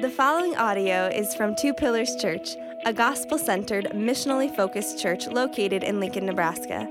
The 0.00 0.08
following 0.08 0.54
audio 0.54 1.08
is 1.08 1.34
from 1.34 1.56
Two 1.56 1.74
Pillars 1.74 2.14
Church, 2.14 2.54
a 2.84 2.92
gospel 2.92 3.36
centered, 3.36 3.86
missionally 3.86 4.54
focused 4.54 5.00
church 5.00 5.26
located 5.26 5.82
in 5.82 5.98
Lincoln, 5.98 6.24
Nebraska. 6.24 6.86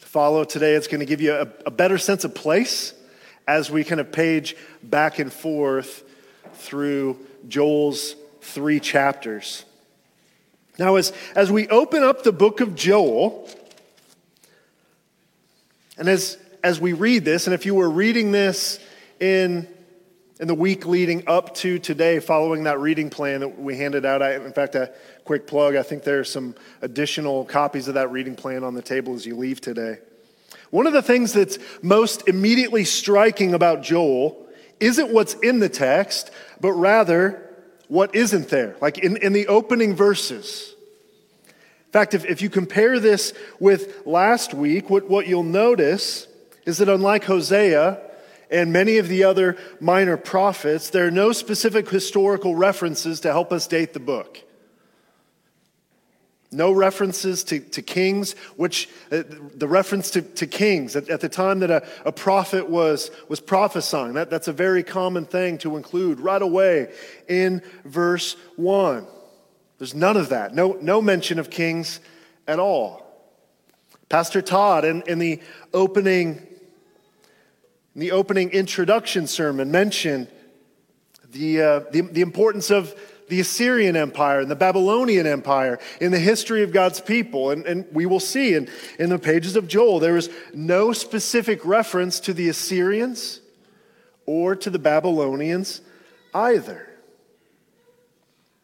To 0.00 0.06
follow 0.06 0.44
today, 0.44 0.74
it's 0.74 0.86
going 0.86 1.00
to 1.00 1.06
give 1.06 1.20
you 1.20 1.34
a, 1.34 1.48
a 1.66 1.70
better 1.70 1.98
sense 1.98 2.24
of 2.24 2.34
place 2.34 2.94
as 3.48 3.70
we 3.70 3.82
kind 3.82 4.00
of 4.00 4.12
page 4.12 4.56
back 4.82 5.18
and 5.18 5.32
forth 5.32 6.04
through 6.54 7.18
Joel's 7.48 8.14
three 8.40 8.78
chapters. 8.78 9.64
Now, 10.78 10.96
as, 10.96 11.12
as 11.34 11.50
we 11.50 11.68
open 11.68 12.02
up 12.02 12.22
the 12.22 12.32
book 12.32 12.60
of 12.60 12.74
Joel, 12.74 13.48
and 15.98 16.08
as 16.08 16.38
as 16.62 16.80
we 16.80 16.92
read 16.92 17.24
this, 17.24 17.46
and 17.46 17.54
if 17.54 17.66
you 17.66 17.74
were 17.74 17.88
reading 17.88 18.32
this 18.32 18.78
in, 19.20 19.68
in 20.40 20.48
the 20.48 20.54
week 20.54 20.86
leading 20.86 21.28
up 21.28 21.54
to 21.56 21.78
today, 21.78 22.20
following 22.20 22.64
that 22.64 22.80
reading 22.80 23.10
plan 23.10 23.40
that 23.40 23.58
we 23.58 23.76
handed 23.76 24.04
out, 24.04 24.22
I, 24.22 24.36
in 24.36 24.52
fact, 24.52 24.74
a 24.74 24.92
quick 25.24 25.46
plug, 25.46 25.76
I 25.76 25.82
think 25.82 26.02
there 26.02 26.18
are 26.20 26.24
some 26.24 26.54
additional 26.82 27.44
copies 27.44 27.88
of 27.88 27.94
that 27.94 28.10
reading 28.10 28.36
plan 28.36 28.64
on 28.64 28.74
the 28.74 28.82
table 28.82 29.14
as 29.14 29.26
you 29.26 29.36
leave 29.36 29.60
today. 29.60 29.98
One 30.70 30.86
of 30.86 30.92
the 30.92 31.02
things 31.02 31.32
that's 31.32 31.58
most 31.82 32.28
immediately 32.28 32.84
striking 32.84 33.54
about 33.54 33.82
Joel 33.82 34.46
isn't 34.80 35.12
what's 35.12 35.34
in 35.34 35.60
the 35.60 35.68
text, 35.68 36.30
but 36.60 36.72
rather 36.72 37.42
what 37.88 38.14
isn't 38.14 38.48
there. 38.48 38.76
Like 38.80 38.98
in, 38.98 39.16
in 39.18 39.32
the 39.32 39.46
opening 39.46 39.94
verses. 39.94 40.74
In 41.86 41.92
fact, 41.92 42.14
if, 42.14 42.24
if 42.24 42.42
you 42.42 42.50
compare 42.50 42.98
this 42.98 43.32
with 43.58 44.06
last 44.06 44.52
week, 44.52 44.90
what, 44.90 45.08
what 45.08 45.26
you'll 45.26 45.44
notice 45.44 46.26
is 46.66 46.78
that 46.78 46.88
unlike 46.88 47.24
Hosea 47.24 48.00
and 48.50 48.72
many 48.72 48.98
of 48.98 49.08
the 49.08 49.24
other 49.24 49.56
minor 49.80 50.16
prophets, 50.16 50.90
there 50.90 51.06
are 51.06 51.12
no 51.12 51.32
specific 51.32 51.88
historical 51.88 52.54
references 52.54 53.20
to 53.20 53.32
help 53.32 53.52
us 53.52 53.66
date 53.66 53.92
the 53.92 54.00
book. 54.00 54.42
No 56.52 56.70
references 56.70 57.42
to, 57.44 57.58
to 57.58 57.82
kings, 57.82 58.34
which 58.56 58.88
uh, 59.10 59.22
the 59.54 59.66
reference 59.66 60.10
to, 60.12 60.22
to 60.22 60.46
kings 60.46 60.94
at, 60.94 61.08
at, 61.08 61.20
the 61.20 61.28
time 61.28 61.58
that 61.60 61.70
a, 61.70 61.86
a 62.04 62.12
prophet 62.12 62.68
was, 62.70 63.10
was 63.28 63.40
prophesying, 63.40 64.14
that, 64.14 64.30
that's 64.30 64.48
a 64.48 64.52
very 64.52 64.84
common 64.84 65.24
thing 65.24 65.58
to 65.58 65.76
include 65.76 66.20
right 66.20 66.40
away 66.40 66.92
in 67.28 67.62
verse 67.84 68.36
1. 68.54 69.06
There's 69.78 69.94
none 69.94 70.16
of 70.16 70.28
that, 70.28 70.54
no, 70.54 70.78
no 70.80 71.02
mention 71.02 71.38
of 71.40 71.50
kings 71.50 72.00
at 72.46 72.60
all. 72.60 73.02
Pastor 74.08 74.40
Todd, 74.40 74.84
in, 74.84 75.02
in 75.02 75.18
the 75.18 75.40
opening 75.74 76.46
in 76.46 76.55
the 78.02 78.12
opening 78.12 78.50
introduction 78.50 79.26
sermon 79.26 79.70
mentioned 79.70 80.28
the, 81.30 81.62
uh, 81.62 81.80
the, 81.90 82.02
the 82.02 82.20
importance 82.20 82.70
of 82.70 82.94
the 83.28 83.40
Assyrian 83.40 83.96
Empire 83.96 84.40
and 84.40 84.50
the 84.50 84.56
Babylonian 84.56 85.26
Empire 85.26 85.78
in 86.00 86.12
the 86.12 86.18
history 86.18 86.62
of 86.62 86.72
God's 86.72 87.00
people. 87.00 87.50
And, 87.50 87.66
and 87.66 87.86
we 87.92 88.06
will 88.06 88.20
see 88.20 88.54
in, 88.54 88.68
in 88.98 89.10
the 89.10 89.18
pages 89.18 89.56
of 89.56 89.66
Joel, 89.66 89.98
there 89.98 90.16
is 90.16 90.30
no 90.54 90.92
specific 90.92 91.64
reference 91.64 92.20
to 92.20 92.32
the 92.32 92.48
Assyrians 92.48 93.40
or 94.26 94.54
to 94.56 94.70
the 94.70 94.78
Babylonians 94.78 95.80
either. 96.34 96.88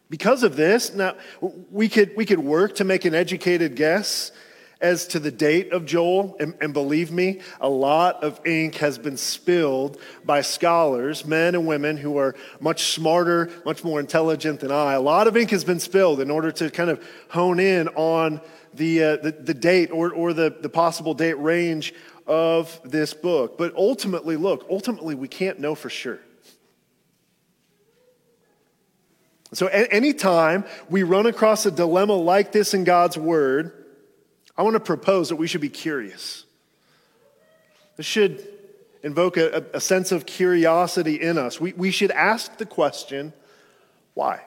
Because 0.09 0.43
of 0.43 0.55
this, 0.55 0.93
now 0.93 1.15
we 1.71 1.89
could, 1.89 2.15
we 2.15 2.25
could 2.25 2.39
work 2.39 2.75
to 2.75 2.83
make 2.83 3.03
an 3.03 3.15
educated 3.15 3.75
guess 3.75 4.31
as 4.83 5.07
to 5.07 5.19
the 5.19 5.31
date 5.31 5.71
of 5.71 5.85
Joel, 5.85 6.35
and, 6.41 6.55
and, 6.59 6.73
believe 6.73 7.09
me, 7.09 7.39
a 7.61 7.69
lot 7.69 8.21
of 8.21 8.45
ink 8.45 8.75
has 8.75 8.97
been 8.97 9.15
spilled 9.15 9.97
by 10.25 10.41
scholars, 10.41 11.25
men 11.25 11.55
and 11.55 11.65
women 11.65 11.95
who 11.95 12.17
are 12.17 12.35
much 12.59 12.93
smarter, 12.93 13.49
much 13.65 13.81
more 13.85 14.01
intelligent 14.01 14.59
than 14.59 14.71
I. 14.71 14.93
A 14.93 15.01
lot 15.01 15.27
of 15.27 15.37
ink 15.37 15.51
has 15.51 15.63
been 15.63 15.79
spilled 15.79 16.19
in 16.19 16.29
order 16.29 16.51
to 16.51 16.69
kind 16.69 16.89
of 16.89 17.01
hone 17.29 17.61
in 17.61 17.87
on 17.89 18.41
the, 18.73 19.03
uh, 19.03 19.15
the, 19.17 19.31
the, 19.31 19.53
date 19.53 19.89
or, 19.89 20.11
or 20.11 20.33
the, 20.33 20.53
the 20.59 20.69
possible 20.69 21.13
date 21.13 21.39
range 21.39 21.93
of 22.27 22.77
this 22.83 23.13
book. 23.13 23.57
But 23.57 23.73
ultimately, 23.75 24.35
look, 24.35 24.67
ultimately, 24.69 25.15
we 25.15 25.29
can't 25.29 25.59
know 25.59 25.75
for 25.75 25.89
sure. 25.89 26.19
So, 29.53 29.67
anytime 29.67 30.65
we 30.89 31.03
run 31.03 31.25
across 31.27 31.65
a 31.65 31.71
dilemma 31.71 32.15
like 32.15 32.51
this 32.51 32.73
in 32.73 32.83
God's 32.83 33.17
Word, 33.17 33.82
I 34.57 34.63
want 34.63 34.75
to 34.75 34.79
propose 34.79 35.29
that 35.29 35.35
we 35.35 35.47
should 35.47 35.61
be 35.61 35.69
curious. 35.69 36.45
This 37.97 38.05
should 38.05 38.47
invoke 39.01 39.37
a, 39.37 39.65
a, 39.73 39.81
sense 39.81 40.11
of 40.11 40.25
curiosity 40.25 41.15
in 41.21 41.37
us. 41.37 41.59
We, 41.59 41.73
we 41.73 41.91
should 41.91 42.11
ask 42.11 42.57
the 42.57 42.65
question 42.65 43.33
why? 44.13 44.41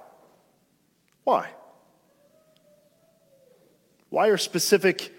Why? 1.25 1.51
Why 4.09 4.29
are 4.29 4.39
specific 4.39 5.13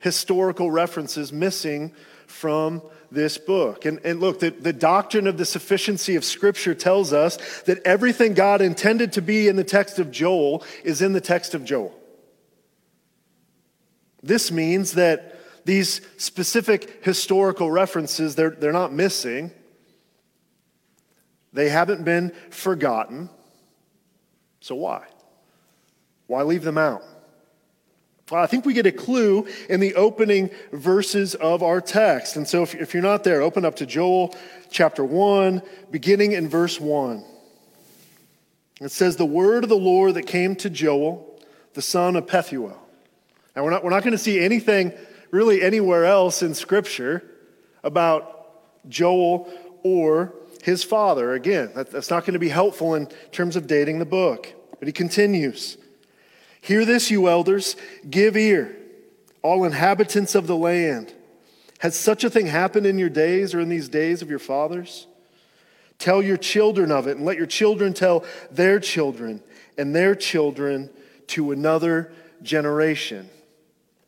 historical 0.00 0.70
references 0.70 1.32
missing 1.32 1.92
from 2.26 2.82
this 3.12 3.38
book? 3.38 3.84
And, 3.84 4.00
and 4.04 4.20
look, 4.20 4.40
the, 4.40 4.50
the 4.50 4.72
doctrine 4.72 5.26
of 5.26 5.36
the 5.36 5.44
sufficiency 5.44 6.16
of 6.16 6.24
Scripture 6.24 6.74
tells 6.74 7.12
us 7.12 7.62
that 7.62 7.82
everything 7.84 8.34
God 8.34 8.62
intended 8.62 9.12
to 9.12 9.22
be 9.22 9.48
in 9.48 9.56
the 9.56 9.64
text 9.64 9.98
of 9.98 10.10
Joel 10.10 10.64
is 10.82 11.02
in 11.02 11.12
the 11.12 11.20
text 11.20 11.54
of 11.54 11.64
Joel. 11.64 11.94
This 14.24 14.50
means 14.50 14.92
that 14.92 15.38
these 15.66 16.00
specific 16.16 17.04
historical 17.04 17.70
references, 17.70 18.34
they're, 18.34 18.50
they're 18.50 18.72
not 18.72 18.92
missing. 18.92 19.50
They 21.52 21.68
haven't 21.68 22.04
been 22.04 22.32
forgotten. 22.50 23.28
So 24.60 24.76
why? 24.76 25.04
Why 26.26 26.42
leave 26.42 26.64
them 26.64 26.78
out? 26.78 27.02
Well, 28.30 28.42
I 28.42 28.46
think 28.46 28.64
we 28.64 28.72
get 28.72 28.86
a 28.86 28.92
clue 28.92 29.46
in 29.68 29.80
the 29.80 29.94
opening 29.94 30.50
verses 30.72 31.34
of 31.34 31.62
our 31.62 31.82
text. 31.82 32.36
And 32.36 32.48
so 32.48 32.62
if, 32.62 32.74
if 32.74 32.94
you're 32.94 33.02
not 33.02 33.24
there, 33.24 33.42
open 33.42 33.66
up 33.66 33.76
to 33.76 33.86
Joel 33.86 34.34
chapter 34.70 35.04
1, 35.04 35.60
beginning 35.90 36.32
in 36.32 36.48
verse 36.48 36.80
1. 36.80 37.22
It 38.80 38.90
says, 38.90 39.16
The 39.16 39.26
word 39.26 39.64
of 39.64 39.68
the 39.68 39.76
Lord 39.76 40.14
that 40.14 40.26
came 40.26 40.56
to 40.56 40.70
Joel, 40.70 41.38
the 41.74 41.82
son 41.82 42.16
of 42.16 42.24
Pethuel. 42.24 42.78
Now, 43.54 43.64
we're 43.64 43.70
not, 43.70 43.84
we're 43.84 43.90
not 43.90 44.02
going 44.02 44.12
to 44.12 44.18
see 44.18 44.40
anything 44.40 44.92
really 45.30 45.62
anywhere 45.62 46.04
else 46.04 46.42
in 46.42 46.54
Scripture 46.54 47.22
about 47.82 48.88
Joel 48.88 49.52
or 49.82 50.34
his 50.62 50.82
father. 50.82 51.34
Again, 51.34 51.70
that, 51.74 51.90
that's 51.90 52.10
not 52.10 52.24
going 52.24 52.32
to 52.32 52.38
be 52.38 52.48
helpful 52.48 52.94
in 52.94 53.08
terms 53.32 53.56
of 53.56 53.66
dating 53.66 53.98
the 53.98 54.04
book. 54.04 54.52
But 54.78 54.88
he 54.88 54.92
continues 54.92 55.76
Hear 56.60 56.86
this, 56.86 57.10
you 57.10 57.28
elders, 57.28 57.76
give 58.08 58.36
ear, 58.38 58.74
all 59.42 59.64
inhabitants 59.64 60.34
of 60.34 60.46
the 60.46 60.56
land. 60.56 61.12
Has 61.80 61.94
such 61.94 62.24
a 62.24 62.30
thing 62.30 62.46
happened 62.46 62.86
in 62.86 62.98
your 62.98 63.10
days 63.10 63.54
or 63.54 63.60
in 63.60 63.68
these 63.68 63.90
days 63.90 64.22
of 64.22 64.30
your 64.30 64.38
fathers? 64.38 65.06
Tell 65.98 66.22
your 66.22 66.38
children 66.38 66.90
of 66.90 67.06
it, 67.06 67.18
and 67.18 67.26
let 67.26 67.36
your 67.36 67.46
children 67.46 67.92
tell 67.92 68.24
their 68.50 68.80
children 68.80 69.42
and 69.76 69.94
their 69.94 70.14
children 70.14 70.88
to 71.28 71.52
another 71.52 72.12
generation. 72.42 73.28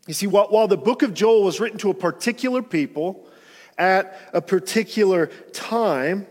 You 0.06 0.14
see, 0.14 0.26
while, 0.26 0.68
the 0.68 0.76
book 0.76 1.02
of 1.02 1.14
Joel 1.14 1.42
was 1.42 1.58
written 1.58 1.78
to 1.78 1.90
a 1.90 1.94
particular 1.94 2.62
people 2.62 3.26
at 3.76 4.18
a 4.32 4.40
particular 4.40 5.26
time, 5.52 6.26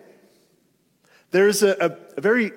there's 1.31 1.61
a, 1.61 1.75
a, 1.79 1.97
a 2.17 2.21
very 2.21 2.51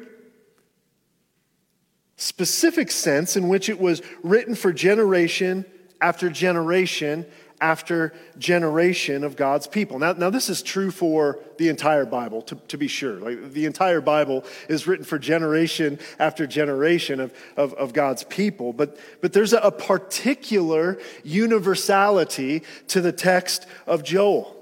specific 2.17 2.91
sense 2.91 3.37
in 3.37 3.49
which 3.49 3.69
it 3.69 3.81
was 3.81 4.03
written 4.23 4.55
for 4.55 4.73
generation 4.73 5.65
after 6.01 6.31
generation 6.31 7.27
after 7.61 8.13
generation 8.39 9.25
of 9.25 9.37
God's 9.37 9.67
people. 9.67 9.99
Now, 9.99 10.13
now 10.13 10.31
this 10.31 10.49
is 10.49 10.63
true 10.63 10.91
for 10.91 11.41
the 11.57 11.69
entire 11.69 12.07
Bible, 12.07 12.43
to, 12.43 12.55
to 12.69 12.79
be 12.79 12.89
sure. 12.89 13.15
Like, 13.15 13.53
the 13.53 13.67
entire 13.67 14.01
Bible 14.01 14.45
is 14.69 14.87
written 14.87 15.05
for 15.05 15.19
generation 15.19 15.99
after 16.19 16.47
generation 16.47 17.21
of, 17.21 17.33
of, 17.57 17.75
of 17.75 17.93
God's 17.93 18.25
people. 18.25 18.73
But, 18.73 18.99
but 19.21 19.33
there's 19.33 19.53
a, 19.53 19.59
a 19.59 19.73
particular 19.73 20.99
universality 21.25 22.63
to 22.89 23.01
the 23.01 23.13
text 23.13 23.67
of 23.87 24.05
Joel. 24.05 24.55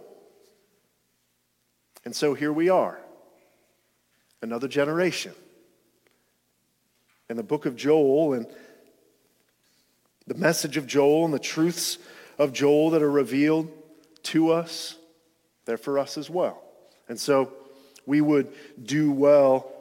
And 2.05 2.15
so 2.15 2.35
here 2.35 2.53
we 2.53 2.69
are, 2.69 3.01
another 4.41 4.69
generation. 4.69 5.35
And 7.29 7.37
the 7.37 7.43
book 7.43 7.67
of 7.67 7.75
Joel 7.75 8.35
and 8.35 8.47
the 10.29 10.35
message 10.35 10.77
of 10.77 10.87
Joel 10.87 11.25
and 11.25 11.35
the 11.35 11.39
truths 11.39 11.99
of 12.39 12.53
Joel 12.53 12.91
that 12.91 13.03
are 13.03 13.11
revealed 13.11 13.71
to 14.25 14.53
us, 14.53 14.97
they're 15.65 15.77
for 15.77 15.99
us 15.99 16.19
as 16.19 16.29
well. 16.29 16.63
And 17.09 17.19
so 17.19 17.53
we 18.07 18.21
would 18.21 18.53
do 18.83 19.11
well 19.13 19.73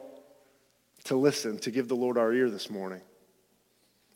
to 1.04 1.16
listen, 1.16 1.58
to 1.58 1.70
give 1.70 1.88
the 1.88 1.96
Lord 1.96 2.18
our 2.18 2.32
ear 2.32 2.50
this 2.50 2.68
morning. 2.68 3.00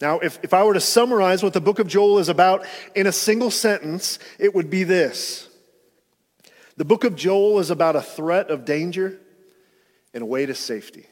Now, 0.01 0.19
if, 0.21 0.39
if 0.43 0.55
I 0.55 0.65
were 0.65 0.75
to 0.75 0.81
summarize 0.81 1.43
what 1.43 1.53
the 1.53 1.61
book 1.61 1.79
of 1.79 1.87
Joel 1.87 2.19
is 2.19 2.29
about 2.29 2.65
in 2.95 3.07
a 3.07 3.13
single 3.13 3.51
sentence, 3.51 4.19
it 4.39 4.55
would 4.55 4.71
be 4.71 4.85
this 4.85 5.49
The 6.77 6.85
book 6.85 7.05
of 7.05 7.17
Joel 7.17 7.59
is 7.59 7.71
about 7.71 7.97
a 7.97 8.03
threat 8.03 8.51
of 8.51 8.65
danger 8.65 9.19
and 10.15 10.23
a 10.23 10.27
way 10.27 10.47
to 10.47 10.55
safety. 10.55 11.07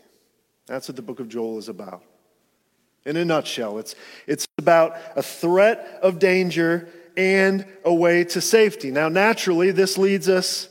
That's 0.67 0.89
what 0.89 0.97
the 0.97 1.03
book 1.03 1.21
of 1.21 1.29
Joel 1.29 1.59
is 1.59 1.69
about. 1.69 2.03
In 3.05 3.17
a 3.17 3.25
nutshell, 3.25 3.79
it's, 3.79 3.95
it's 4.27 4.47
about 4.59 4.97
a 5.17 5.23
threat 5.23 6.01
of 6.03 6.19
danger 6.19 6.89
and 7.19 7.67
a 7.85 7.93
way 7.93 8.23
to 8.23 8.41
safety. 8.41 8.93
Now, 8.93 9.09
naturally, 9.09 9.73
this 9.73 9.99
leads 9.99 10.29
us 10.29 10.69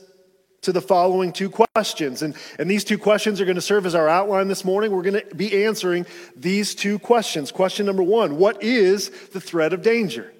to 0.62 0.72
the 0.72 0.80
following 0.80 1.30
two 1.30 1.50
questions. 1.50 2.22
And, 2.22 2.34
and 2.58 2.70
these 2.70 2.84
two 2.84 2.96
questions 2.96 3.38
are 3.40 3.44
going 3.44 3.56
to 3.56 3.60
serve 3.60 3.84
as 3.84 3.94
our 3.94 4.08
outline 4.08 4.48
this 4.48 4.64
morning. 4.64 4.90
We're 4.90 5.02
going 5.02 5.20
to 5.28 5.34
be 5.34 5.64
answering 5.64 6.06
these 6.34 6.74
two 6.74 6.98
questions. 6.98 7.52
Question 7.52 7.84
number 7.84 8.02
one 8.02 8.38
What 8.38 8.62
is 8.62 9.10
the 9.28 9.40
threat 9.40 9.74
of 9.74 9.82
danger? 9.82 10.32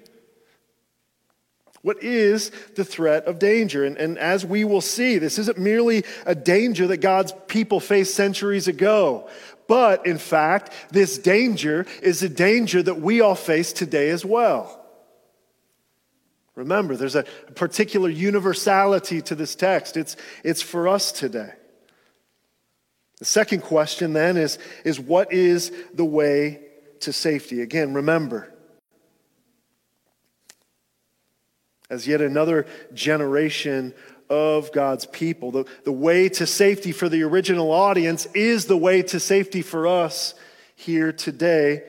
What 1.81 2.03
is 2.03 2.51
the 2.75 2.83
threat 2.83 3.25
of 3.25 3.39
danger? 3.39 3.85
And, 3.85 3.95
and 3.95 4.17
as 4.17 4.43
we 4.43 4.65
will 4.65 4.81
see, 4.81 5.17
this 5.19 5.39
isn't 5.39 5.57
merely 5.57 6.03
a 6.25 6.35
danger 6.35 6.87
that 6.87 6.97
God's 6.97 7.33
people 7.47 7.79
faced 7.79 8.15
centuries 8.15 8.67
ago, 8.67 9.29
but 9.67 10.05
in 10.05 10.17
fact, 10.17 10.73
this 10.89 11.17
danger 11.19 11.85
is 12.01 12.21
a 12.21 12.27
danger 12.27 12.83
that 12.83 12.99
we 12.99 13.21
all 13.21 13.35
face 13.35 13.71
today 13.71 14.09
as 14.09 14.25
well. 14.25 14.78
Remember, 16.59 16.97
there's 16.97 17.15
a 17.15 17.23
particular 17.55 18.09
universality 18.09 19.21
to 19.21 19.33
this 19.33 19.55
text. 19.55 19.95
It's, 19.95 20.17
it's 20.43 20.61
for 20.61 20.89
us 20.89 21.13
today. 21.13 21.53
The 23.19 23.25
second 23.25 23.61
question 23.61 24.11
then 24.11 24.35
is, 24.35 24.59
is 24.83 24.99
what 24.99 25.31
is 25.31 25.71
the 25.93 26.03
way 26.03 26.59
to 26.99 27.13
safety? 27.13 27.61
Again, 27.61 27.93
remember, 27.93 28.53
as 31.89 32.05
yet 32.05 32.19
another 32.19 32.67
generation 32.93 33.93
of 34.29 34.73
God's 34.73 35.05
people, 35.05 35.51
the, 35.51 35.65
the 35.85 35.93
way 35.93 36.27
to 36.27 36.45
safety 36.45 36.91
for 36.91 37.07
the 37.07 37.23
original 37.23 37.71
audience 37.71 38.25
is 38.35 38.65
the 38.65 38.75
way 38.75 39.01
to 39.03 39.19
safety 39.21 39.61
for 39.61 39.87
us 39.87 40.33
here 40.75 41.13
today 41.13 41.83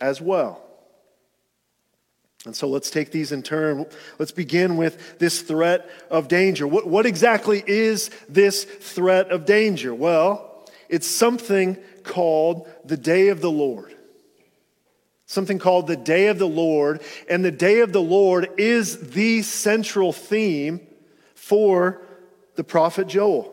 as 0.00 0.22
well. 0.22 0.65
And 2.46 2.54
so 2.54 2.68
let's 2.68 2.90
take 2.90 3.10
these 3.10 3.32
in 3.32 3.42
turn. 3.42 3.86
Let's 4.18 4.32
begin 4.32 4.76
with 4.76 5.18
this 5.18 5.42
threat 5.42 5.90
of 6.10 6.28
danger. 6.28 6.66
What, 6.66 6.86
what 6.86 7.04
exactly 7.04 7.62
is 7.66 8.10
this 8.28 8.64
threat 8.64 9.30
of 9.30 9.44
danger? 9.44 9.94
Well, 9.94 10.64
it's 10.88 11.08
something 11.08 11.76
called 12.04 12.68
the 12.84 12.96
day 12.96 13.28
of 13.28 13.40
the 13.40 13.50
Lord. 13.50 13.94
Something 15.26 15.58
called 15.58 15.88
the 15.88 15.96
day 15.96 16.28
of 16.28 16.38
the 16.38 16.46
Lord. 16.48 17.02
And 17.28 17.44
the 17.44 17.50
day 17.50 17.80
of 17.80 17.92
the 17.92 18.02
Lord 18.02 18.48
is 18.58 19.10
the 19.10 19.42
central 19.42 20.12
theme 20.12 20.80
for 21.34 22.00
the 22.54 22.64
prophet 22.64 23.08
Joel. 23.08 23.52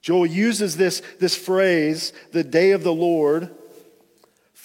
Joel 0.00 0.26
uses 0.26 0.76
this, 0.76 1.02
this 1.18 1.36
phrase, 1.36 2.12
the 2.32 2.44
day 2.44 2.70
of 2.70 2.82
the 2.82 2.94
Lord, 2.94 3.50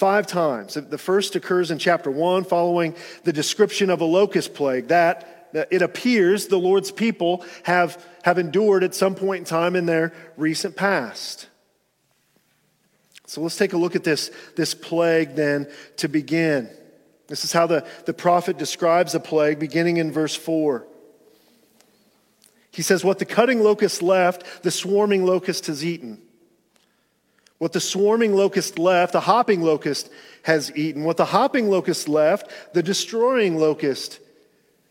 five 0.01 0.25
times. 0.25 0.73
The 0.73 0.97
first 0.97 1.35
occurs 1.35 1.69
in 1.69 1.77
chapter 1.77 2.09
1, 2.09 2.45
following 2.45 2.95
the 3.23 3.31
description 3.31 3.91
of 3.91 4.01
a 4.01 4.03
locust 4.03 4.55
plague 4.55 4.87
that, 4.87 5.53
that 5.53 5.67
it 5.69 5.83
appears 5.83 6.47
the 6.47 6.57
Lord's 6.57 6.91
people 6.91 7.45
have, 7.65 8.03
have 8.23 8.39
endured 8.39 8.83
at 8.83 8.95
some 8.95 9.13
point 9.13 9.41
in 9.41 9.45
time 9.45 9.75
in 9.75 9.85
their 9.85 10.11
recent 10.37 10.75
past. 10.75 11.49
So 13.27 13.41
let's 13.41 13.57
take 13.57 13.73
a 13.73 13.77
look 13.77 13.95
at 13.95 14.03
this, 14.03 14.31
this 14.55 14.73
plague 14.73 15.35
then 15.35 15.69
to 15.97 16.07
begin. 16.07 16.67
This 17.27 17.45
is 17.45 17.53
how 17.53 17.67
the, 17.67 17.85
the 18.07 18.13
prophet 18.13 18.57
describes 18.57 19.13
a 19.13 19.19
plague, 19.19 19.59
beginning 19.59 19.97
in 19.97 20.11
verse 20.11 20.33
4. 20.35 20.83
He 22.71 22.81
says, 22.81 23.03
What 23.03 23.19
the 23.19 23.25
cutting 23.25 23.61
locust 23.61 24.01
left, 24.01 24.63
the 24.63 24.71
swarming 24.71 25.27
locust 25.27 25.67
has 25.67 25.85
eaten. 25.85 26.23
What 27.61 27.73
the 27.73 27.79
swarming 27.79 28.33
locust 28.33 28.79
left, 28.79 29.13
the 29.13 29.19
hopping 29.19 29.61
locust 29.61 30.09
has 30.41 30.75
eaten. 30.75 31.03
What 31.03 31.17
the 31.17 31.25
hopping 31.25 31.69
locust 31.69 32.09
left, 32.09 32.49
the 32.73 32.81
destroying 32.81 33.55
locust 33.55 34.19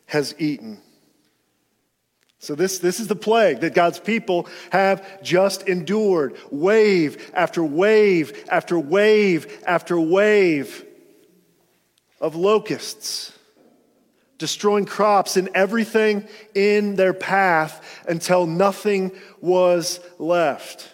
has 0.06 0.36
eaten. 0.38 0.80
So, 2.38 2.54
this, 2.54 2.78
this 2.78 3.00
is 3.00 3.08
the 3.08 3.16
plague 3.16 3.62
that 3.62 3.74
God's 3.74 3.98
people 3.98 4.46
have 4.70 5.20
just 5.20 5.66
endured 5.66 6.36
wave 6.52 7.32
after 7.34 7.64
wave 7.64 8.44
after 8.48 8.78
wave 8.78 9.64
after 9.66 9.98
wave 9.98 10.84
of 12.20 12.36
locusts, 12.36 13.36
destroying 14.38 14.84
crops 14.84 15.36
and 15.36 15.48
everything 15.56 16.28
in 16.54 16.94
their 16.94 17.14
path 17.14 18.04
until 18.08 18.46
nothing 18.46 19.10
was 19.40 19.98
left. 20.20 20.89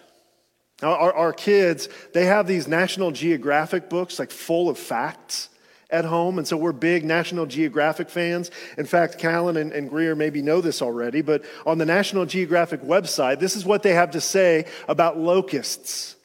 Now, 0.81 0.93
our, 0.93 1.13
our 1.13 1.33
kids, 1.33 1.89
they 2.13 2.25
have 2.25 2.45
these 2.45 2.67
National 2.67 3.11
Geographic 3.11 3.89
books, 3.89 4.19
like 4.19 4.31
full 4.31 4.69
of 4.69 4.77
facts 4.77 5.49
at 5.89 6.05
home. 6.05 6.37
And 6.37 6.47
so 6.47 6.57
we're 6.57 6.73
big 6.73 7.03
National 7.03 7.45
Geographic 7.45 8.09
fans. 8.09 8.51
In 8.77 8.85
fact, 8.85 9.17
Callan 9.17 9.57
and, 9.57 9.71
and, 9.71 9.89
Greer 9.89 10.15
maybe 10.15 10.41
know 10.41 10.61
this 10.61 10.81
already, 10.81 11.21
but 11.21 11.43
on 11.65 11.77
the 11.77 11.85
National 11.85 12.25
Geographic 12.25 12.81
website, 12.81 13.39
this 13.39 13.55
is 13.55 13.65
what 13.65 13.83
they 13.83 13.93
have 13.93 14.11
to 14.11 14.21
say 14.21 14.65
about 14.87 15.17
locusts 15.17 16.15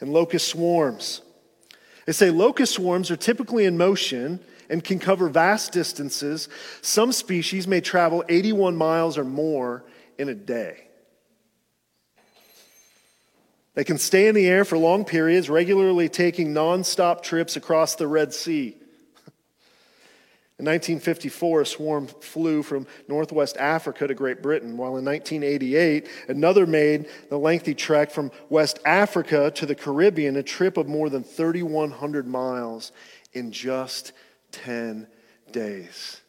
and 0.00 0.12
locust 0.12 0.48
swarms. 0.48 1.22
They 2.06 2.12
say 2.12 2.30
locust 2.30 2.74
swarms 2.74 3.10
are 3.10 3.16
typically 3.16 3.64
in 3.64 3.76
motion 3.76 4.40
and 4.68 4.84
can 4.84 4.98
cover 4.98 5.28
vast 5.28 5.72
distances. 5.72 6.48
Some 6.80 7.12
species 7.12 7.66
may 7.66 7.80
travel 7.80 8.24
81 8.28 8.76
miles 8.76 9.18
or 9.18 9.24
more 9.24 9.84
in 10.18 10.28
a 10.28 10.34
day. 10.34 10.89
They 13.74 13.84
can 13.84 13.98
stay 13.98 14.26
in 14.26 14.34
the 14.34 14.48
air 14.48 14.64
for 14.64 14.76
long 14.76 15.04
periods, 15.04 15.48
regularly 15.48 16.08
taking 16.08 16.52
nonstop 16.52 17.22
trips 17.22 17.56
across 17.56 17.94
the 17.94 18.08
Red 18.08 18.34
Sea. 18.34 18.76
In 20.58 20.66
1954, 20.66 21.60
a 21.60 21.66
swarm 21.66 22.06
flew 22.08 22.62
from 22.62 22.86
northwest 23.08 23.56
Africa 23.56 24.08
to 24.08 24.14
Great 24.14 24.42
Britain, 24.42 24.76
while 24.76 24.98
in 24.98 25.04
1988, 25.06 26.06
another 26.28 26.66
made 26.66 27.08
the 27.30 27.38
lengthy 27.38 27.74
trek 27.74 28.10
from 28.10 28.30
West 28.50 28.78
Africa 28.84 29.50
to 29.52 29.64
the 29.64 29.74
Caribbean, 29.74 30.36
a 30.36 30.42
trip 30.42 30.76
of 30.76 30.86
more 30.86 31.08
than 31.08 31.22
3,100 31.22 32.26
miles 32.26 32.92
in 33.32 33.52
just 33.52 34.12
10 34.52 35.06
days. 35.50 36.20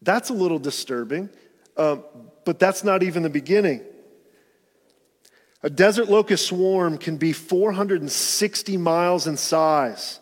That's 0.00 0.30
a 0.30 0.34
little 0.34 0.58
disturbing, 0.58 1.30
uh, 1.76 1.98
but 2.44 2.58
that's 2.58 2.82
not 2.82 3.04
even 3.04 3.22
the 3.22 3.30
beginning. 3.30 3.82
A 5.62 5.70
desert 5.70 6.08
locust 6.08 6.46
swarm 6.46 6.98
can 6.98 7.16
be 7.16 7.32
460 7.32 8.76
miles 8.76 9.26
in 9.26 9.36
size 9.36 10.18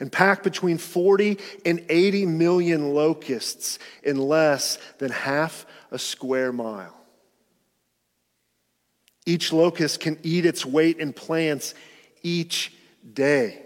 and 0.00 0.10
pack 0.10 0.42
between 0.42 0.78
40 0.78 1.38
and 1.64 1.84
80 1.88 2.26
million 2.26 2.92
locusts 2.94 3.78
in 4.02 4.16
less 4.16 4.78
than 4.98 5.10
half 5.10 5.66
a 5.90 5.98
square 5.98 6.52
mile. 6.52 6.96
Each 9.26 9.52
locust 9.52 10.00
can 10.00 10.18
eat 10.22 10.46
its 10.46 10.66
weight 10.66 10.98
in 10.98 11.12
plants 11.12 11.74
each 12.22 12.72
day. 13.12 13.58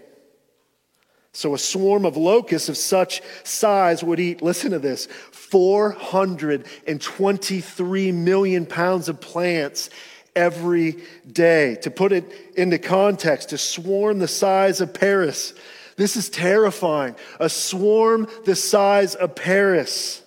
So, 1.31 1.53
a 1.53 1.59
swarm 1.59 2.05
of 2.05 2.17
locusts 2.17 2.67
of 2.67 2.75
such 2.77 3.21
size 3.43 4.03
would 4.03 4.19
eat, 4.19 4.41
listen 4.41 4.71
to 4.71 4.79
this, 4.79 5.05
423 5.31 8.11
million 8.11 8.65
pounds 8.65 9.07
of 9.07 9.21
plants 9.21 9.91
every 10.37 10.97
day. 11.29 11.75
To 11.81 11.91
put 11.91 12.13
it 12.13 12.31
into 12.55 12.77
context, 12.77 13.51
a 13.51 13.57
swarm 13.57 14.19
the 14.19 14.27
size 14.27 14.79
of 14.79 14.93
Paris. 14.93 15.53
This 15.97 16.15
is 16.15 16.29
terrifying. 16.29 17.15
A 17.39 17.49
swarm 17.49 18.27
the 18.45 18.55
size 18.55 19.15
of 19.15 19.35
Paris 19.35 20.21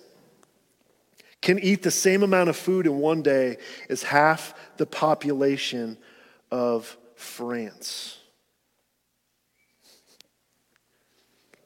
can 1.41 1.57
eat 1.57 1.81
the 1.81 1.91
same 1.91 2.21
amount 2.21 2.49
of 2.49 2.55
food 2.55 2.85
in 2.85 2.99
one 2.99 3.23
day 3.23 3.57
as 3.89 4.03
half 4.03 4.53
the 4.77 4.85
population 4.85 5.97
of 6.51 6.97
France. 7.15 8.20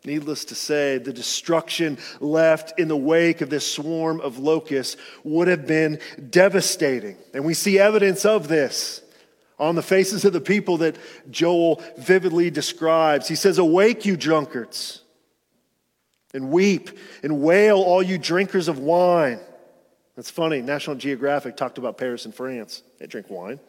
Needless 0.05 0.45
to 0.45 0.55
say, 0.55 0.99
the 0.99 1.13
destruction 1.13 1.97
left 2.19 2.79
in 2.79 2.87
the 2.87 2.97
wake 2.97 3.41
of 3.41 3.49
this 3.49 3.69
swarm 3.69 4.21
of 4.21 4.37
locusts 4.37 4.97
would 5.23 5.47
have 5.47 5.65
been 5.65 5.99
devastating. 6.29 7.17
And 7.33 7.43
we 7.43 7.55
see 7.55 7.79
evidence 7.79 8.23
of 8.23 8.47
this 8.47 9.01
on 9.57 9.75
the 9.75 9.81
faces 9.81 10.25
of 10.25 10.33
the 10.33 10.41
people 10.41 10.77
that 10.77 10.97
Joel 11.31 11.81
vividly 11.97 12.51
describes. 12.51 13.27
He 13.27 13.35
says, 13.35 13.57
Awake, 13.57 14.05
you 14.05 14.15
drunkards, 14.15 15.01
and 16.33 16.51
weep 16.51 16.91
and 17.23 17.41
wail, 17.41 17.81
all 17.81 18.03
you 18.03 18.17
drinkers 18.17 18.67
of 18.67 18.77
wine. 18.77 19.39
That's 20.15 20.29
funny. 20.29 20.61
National 20.61 20.95
Geographic 20.95 21.57
talked 21.57 21.77
about 21.77 21.97
Paris 21.97 22.25
and 22.25 22.33
France. 22.33 22.83
They 22.99 23.07
drink 23.07 23.29
wine. 23.29 23.59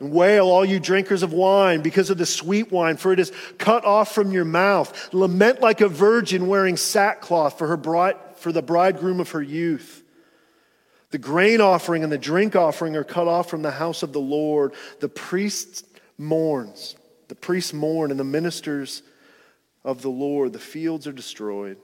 And 0.00 0.10
wail, 0.12 0.46
all 0.48 0.64
you 0.64 0.80
drinkers 0.80 1.22
of 1.22 1.32
wine, 1.32 1.82
because 1.82 2.10
of 2.10 2.18
the 2.18 2.26
sweet 2.26 2.72
wine, 2.72 2.96
for 2.96 3.12
it 3.12 3.20
is 3.20 3.32
cut 3.58 3.84
off 3.84 4.12
from 4.12 4.32
your 4.32 4.46
mouth. 4.46 5.12
Lament 5.12 5.60
like 5.60 5.80
a 5.80 5.88
virgin 5.88 6.46
wearing 6.46 6.76
sackcloth 6.76 7.58
for, 7.58 7.66
her 7.68 7.76
bride, 7.76 8.16
for 8.36 8.50
the 8.50 8.62
bridegroom 8.62 9.20
of 9.20 9.30
her 9.30 9.42
youth. 9.42 10.02
The 11.10 11.18
grain 11.18 11.60
offering 11.60 12.02
and 12.02 12.10
the 12.10 12.18
drink 12.18 12.56
offering 12.56 12.96
are 12.96 13.04
cut 13.04 13.28
off 13.28 13.50
from 13.50 13.62
the 13.62 13.70
house 13.70 14.02
of 14.02 14.12
the 14.12 14.20
Lord. 14.20 14.74
The 15.00 15.08
priest 15.08 15.86
mourns. 16.16 16.96
The 17.28 17.34
priests 17.34 17.72
mourn, 17.72 18.10
and 18.10 18.18
the 18.18 18.24
ministers 18.24 19.02
of 19.84 20.02
the 20.02 20.10
Lord. 20.10 20.52
The 20.52 20.58
fields 20.58 21.06
are 21.06 21.12
destroyed. 21.12 21.76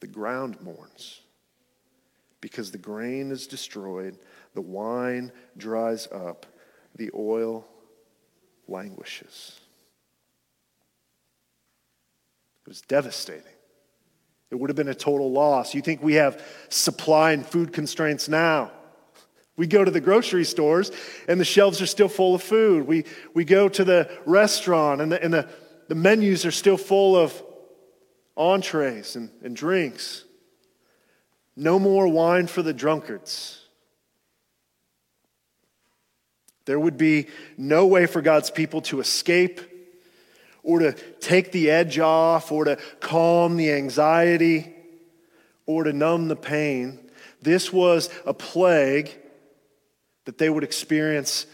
The 0.00 0.06
ground 0.06 0.60
mourns 0.60 1.20
because 2.44 2.70
the 2.70 2.76
grain 2.76 3.30
is 3.30 3.46
destroyed, 3.46 4.18
the 4.52 4.60
wine 4.60 5.32
dries 5.56 6.06
up, 6.12 6.44
the 6.96 7.10
oil 7.14 7.66
languishes. 8.68 9.60
It 12.64 12.68
was 12.68 12.80
devastating. 12.82 13.42
It 14.50 14.56
would 14.56 14.70
have 14.70 14.76
been 14.76 14.88
a 14.88 14.94
total 14.94 15.30
loss. 15.32 15.74
You 15.74 15.82
think 15.82 16.02
we 16.02 16.14
have 16.14 16.42
supply 16.68 17.32
and 17.32 17.44
food 17.44 17.72
constraints 17.72 18.28
now? 18.28 18.70
We 19.56 19.66
go 19.66 19.84
to 19.84 19.90
the 19.90 20.00
grocery 20.00 20.44
stores 20.44 20.90
and 21.28 21.40
the 21.40 21.44
shelves 21.44 21.80
are 21.80 21.86
still 21.86 22.08
full 22.08 22.34
of 22.34 22.42
food. 22.42 22.86
We, 22.86 23.04
we 23.34 23.44
go 23.44 23.68
to 23.68 23.84
the 23.84 24.10
restaurant 24.26 25.00
and, 25.00 25.12
the, 25.12 25.22
and 25.22 25.32
the, 25.32 25.48
the 25.88 25.94
menus 25.94 26.46
are 26.46 26.50
still 26.50 26.76
full 26.76 27.16
of 27.16 27.40
entrees 28.36 29.16
and, 29.16 29.30
and 29.42 29.54
drinks. 29.54 30.24
No 31.56 31.78
more 31.78 32.08
wine 32.08 32.46
for 32.46 32.62
the 32.62 32.74
drunkards. 32.74 33.63
There 36.66 36.80
would 36.80 36.96
be 36.96 37.26
no 37.56 37.86
way 37.86 38.06
for 38.06 38.22
God's 38.22 38.50
people 38.50 38.80
to 38.82 39.00
escape 39.00 39.60
or 40.62 40.78
to 40.78 40.92
take 41.20 41.52
the 41.52 41.70
edge 41.70 41.98
off 41.98 42.50
or 42.50 42.64
to 42.64 42.78
calm 43.00 43.56
the 43.56 43.72
anxiety 43.72 44.74
or 45.66 45.84
to 45.84 45.92
numb 45.92 46.28
the 46.28 46.36
pain. 46.36 46.98
This 47.42 47.72
was 47.72 48.08
a 48.24 48.32
plague 48.32 49.14
that 50.24 50.38
they 50.38 50.48
would 50.48 50.64
experience 50.64 51.46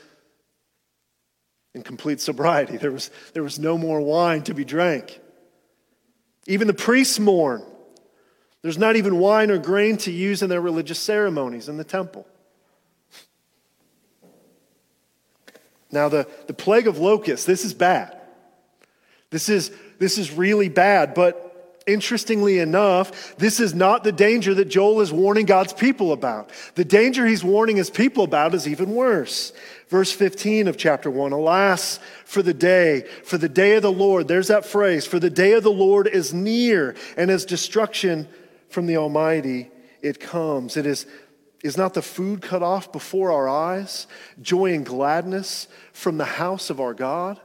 in 1.75 1.83
complete 1.83 2.21
sobriety. 2.21 2.77
There 2.77 2.93
was, 2.93 3.11
there 3.33 3.43
was 3.43 3.59
no 3.59 3.77
more 3.77 4.01
wine 4.01 4.43
to 4.45 4.55
be 4.55 4.65
drank. 4.65 5.21
Even 6.47 6.67
the 6.67 6.75
priests 6.75 7.19
mourn. 7.19 7.65
There's 8.63 8.79
not 8.79 8.97
even 8.97 9.19
wine 9.19 9.51
or 9.51 9.59
grain 9.59 9.97
to 9.99 10.13
use 10.13 10.43
in 10.43 10.51
their 10.51 10.61
religious 10.61 10.99
ceremonies 10.99 11.69
in 11.69 11.77
the 11.77 11.85
temple. 11.85 12.27
Now, 15.93 16.09
the, 16.09 16.29
the 16.47 16.55
plague 16.55 16.87
of 16.87 16.99
locusts, 16.99 17.47
this 17.47 17.65
is 17.65 17.75
bad. 17.75 18.17
This 19.31 19.49
is, 19.49 19.71
this 19.99 20.19
is 20.19 20.33
really 20.33 20.69
bad, 20.69 21.15
but 21.15 21.51
interestingly 21.87 22.59
enough, 22.59 23.37
this 23.37 23.61
is 23.61 23.75
not 23.75 24.05
the 24.05 24.13
danger 24.13 24.55
that 24.55 24.67
Joel 24.67 25.01
is 25.01 25.13
warning 25.13 25.47
God's 25.47 25.73
people 25.73 26.13
about. 26.13 26.51
The 26.75 26.85
danger 26.85 27.27
he's 27.27 27.45
warning 27.45 27.77
his 27.77 27.91
people 27.91 28.25
about 28.25 28.55
is 28.55 28.69
even 28.69 28.95
worse. 28.95 29.53
Verse 29.89 30.13
15 30.13 30.69
of 30.69 30.77
chapter 30.77 31.11
1 31.11 31.33
Alas, 31.33 31.99
for 32.25 32.43
the 32.43 32.55
day, 32.55 33.07
for 33.25 33.39
the 33.39 33.49
day 33.49 33.75
of 33.75 33.83
the 33.83 33.93
Lord, 33.93 34.29
there's 34.29 34.49
that 34.49 34.65
phrase, 34.65 35.07
for 35.07 35.19
the 35.19 35.31
day 35.31 35.53
of 35.53 35.63
the 35.63 35.71
Lord 35.71 36.07
is 36.07 36.33
near, 36.33 36.95
and 37.17 37.31
as 37.31 37.45
destruction 37.45 38.29
from 38.69 38.87
the 38.87 38.97
Almighty 38.97 39.71
it 40.03 40.21
comes. 40.21 40.77
It 40.77 40.87
is, 40.87 41.07
is 41.63 41.77
not 41.77 41.95
the 41.95 42.03
food 42.03 42.41
cut 42.41 42.63
off 42.63 42.91
before 42.91 43.33
our 43.33 43.49
eyes, 43.49 44.07
joy 44.41 44.73
and 44.75 44.85
gladness 44.85 45.69
from 45.93 46.17
the 46.17 46.25
house 46.25 46.71
of 46.71 46.81
our 46.81 46.95
God? 46.95 47.39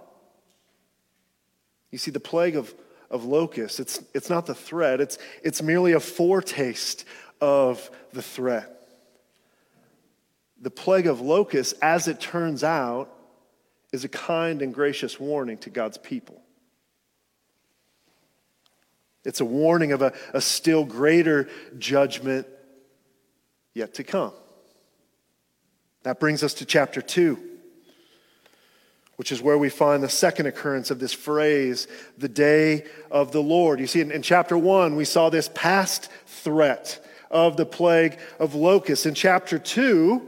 You 1.91 1.97
see, 1.97 2.11
the 2.11 2.19
plague 2.19 2.55
of, 2.55 2.73
of 3.09 3.25
locusts, 3.25 3.79
it's, 3.79 4.03
it's 4.13 4.29
not 4.29 4.45
the 4.45 4.55
threat, 4.55 5.01
it's, 5.01 5.17
it's 5.43 5.61
merely 5.61 5.93
a 5.93 5.99
foretaste 5.99 7.05
of 7.41 7.89
the 8.13 8.21
threat. 8.21 8.71
The 10.61 10.71
plague 10.71 11.07
of 11.07 11.21
locusts, 11.21 11.73
as 11.81 12.07
it 12.07 12.19
turns 12.19 12.63
out, 12.63 13.11
is 13.91 14.03
a 14.03 14.09
kind 14.09 14.61
and 14.61 14.73
gracious 14.73 15.19
warning 15.19 15.57
to 15.59 15.69
God's 15.69 15.97
people. 15.97 16.41
It's 19.25 19.41
a 19.41 19.45
warning 19.45 19.91
of 19.91 20.01
a, 20.01 20.13
a 20.33 20.41
still 20.41 20.85
greater 20.85 21.49
judgment 21.77 22.47
yet 23.75 23.93
to 23.95 24.03
come. 24.03 24.33
That 26.03 26.19
brings 26.19 26.43
us 26.43 26.55
to 26.55 26.65
chapter 26.65 27.01
2, 27.01 27.37
which 29.17 29.31
is 29.31 29.41
where 29.41 29.57
we 29.57 29.69
find 29.69 30.01
the 30.01 30.09
second 30.09 30.47
occurrence 30.47 30.89
of 30.89 30.99
this 30.99 31.13
phrase, 31.13 31.87
the 32.17 32.29
day 32.29 32.85
of 33.11 33.31
the 33.31 33.41
Lord. 33.41 33.79
You 33.79 33.87
see, 33.87 34.01
in, 34.01 34.11
in 34.11 34.23
chapter 34.23 34.57
1, 34.57 34.95
we 34.95 35.05
saw 35.05 35.29
this 35.29 35.49
past 35.53 36.09
threat 36.25 37.05
of 37.29 37.57
the 37.57 37.65
plague 37.65 38.17
of 38.39 38.55
locusts. 38.55 39.05
In 39.05 39.13
chapter 39.13 39.59
2, 39.59 40.25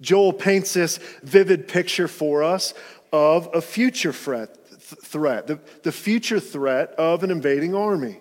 Joel 0.00 0.32
paints 0.32 0.74
this 0.74 0.98
vivid 1.22 1.66
picture 1.66 2.08
for 2.08 2.42
us 2.42 2.74
of 3.12 3.48
a 3.54 3.62
future 3.62 4.12
threat, 4.12 4.56
threat, 4.80 5.46
the, 5.46 5.60
the 5.82 5.92
future 5.92 6.40
threat 6.40 6.90
of 6.92 7.22
an 7.22 7.30
invading 7.30 7.74
army. 7.74 8.18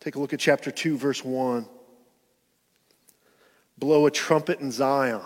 Take 0.00 0.16
a 0.16 0.18
look 0.18 0.32
at 0.32 0.40
chapter 0.40 0.70
2, 0.70 0.98
verse 0.98 1.24
1. 1.24 1.68
Blow 3.78 4.06
a 4.06 4.10
trumpet 4.10 4.60
in 4.60 4.70
Zion. 4.70 5.20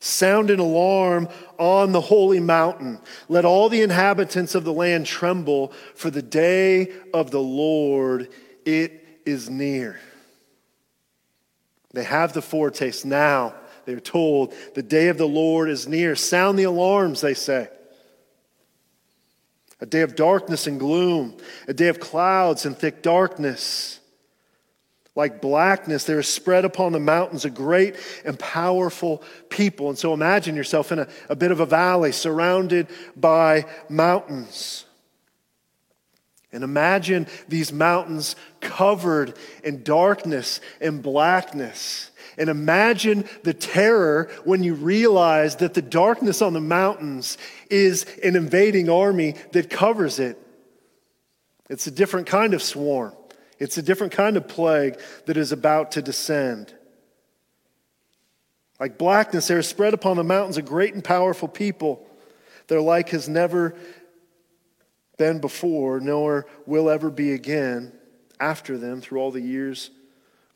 Sound 0.00 0.50
an 0.50 0.60
alarm 0.60 1.28
on 1.58 1.92
the 1.92 2.00
holy 2.00 2.40
mountain. 2.40 3.00
Let 3.28 3.44
all 3.44 3.68
the 3.68 3.80
inhabitants 3.80 4.54
of 4.54 4.64
the 4.64 4.72
land 4.72 5.06
tremble, 5.06 5.72
for 5.94 6.10
the 6.10 6.22
day 6.22 6.92
of 7.14 7.30
the 7.30 7.40
Lord, 7.40 8.28
it 8.66 9.20
is 9.24 9.48
near. 9.48 9.98
They 11.92 12.04
have 12.04 12.34
the 12.34 12.42
foretaste 12.42 13.06
now 13.06 13.54
they're 13.84 14.00
told, 14.00 14.54
the 14.74 14.82
day 14.82 15.08
of 15.08 15.18
the 15.18 15.28
Lord 15.28 15.68
is 15.68 15.86
near. 15.86 16.16
Sound 16.16 16.58
the 16.58 16.64
alarms, 16.64 17.20
they 17.20 17.34
say. 17.34 17.68
A 19.80 19.86
day 19.86 20.00
of 20.00 20.16
darkness 20.16 20.66
and 20.66 20.78
gloom, 20.78 21.36
a 21.68 21.74
day 21.74 21.88
of 21.88 22.00
clouds 22.00 22.64
and 22.64 22.76
thick 22.76 23.02
darkness. 23.02 24.00
Like 25.16 25.40
blackness, 25.40 26.04
there 26.04 26.18
is 26.18 26.28
spread 26.28 26.64
upon 26.64 26.92
the 26.92 26.98
mountains 26.98 27.44
a 27.44 27.50
great 27.50 27.96
and 28.24 28.38
powerful 28.38 29.22
people. 29.48 29.88
And 29.88 29.98
so 29.98 30.12
imagine 30.12 30.56
yourself 30.56 30.90
in 30.90 30.98
a, 30.98 31.08
a 31.28 31.36
bit 31.36 31.52
of 31.52 31.60
a 31.60 31.66
valley 31.66 32.10
surrounded 32.10 32.88
by 33.16 33.66
mountains. 33.88 34.86
And 36.54 36.62
imagine 36.62 37.26
these 37.48 37.72
mountains 37.72 38.36
covered 38.60 39.36
in 39.64 39.82
darkness 39.82 40.60
and 40.80 41.02
blackness. 41.02 42.12
And 42.38 42.48
imagine 42.48 43.28
the 43.42 43.54
terror 43.54 44.30
when 44.44 44.62
you 44.62 44.74
realize 44.74 45.56
that 45.56 45.74
the 45.74 45.82
darkness 45.82 46.42
on 46.42 46.52
the 46.52 46.60
mountains 46.60 47.38
is 47.70 48.06
an 48.22 48.36
invading 48.36 48.88
army 48.88 49.34
that 49.52 49.68
covers 49.68 50.20
it. 50.20 50.38
It's 51.68 51.88
a 51.88 51.90
different 51.90 52.28
kind 52.28 52.54
of 52.54 52.62
swarm, 52.62 53.14
it's 53.58 53.78
a 53.78 53.82
different 53.82 54.12
kind 54.12 54.36
of 54.36 54.48
plague 54.48 54.98
that 55.26 55.36
is 55.36 55.52
about 55.52 55.92
to 55.92 56.02
descend. 56.02 56.74
Like 58.80 58.98
blackness, 58.98 59.46
there 59.46 59.58
is 59.58 59.68
spread 59.68 59.94
upon 59.94 60.16
the 60.16 60.24
mountains 60.24 60.56
a 60.56 60.62
great 60.62 60.94
and 60.94 61.04
powerful 61.04 61.48
people. 61.48 62.06
Their 62.66 62.80
like 62.80 63.10
has 63.10 63.28
never 63.28 63.74
been 65.16 65.40
before, 65.40 66.00
nor 66.00 66.46
will 66.66 66.90
ever 66.90 67.10
be 67.10 67.32
again 67.32 67.92
after 68.40 68.76
them 68.76 69.00
through 69.00 69.20
all 69.20 69.30
the 69.30 69.40
years 69.40 69.90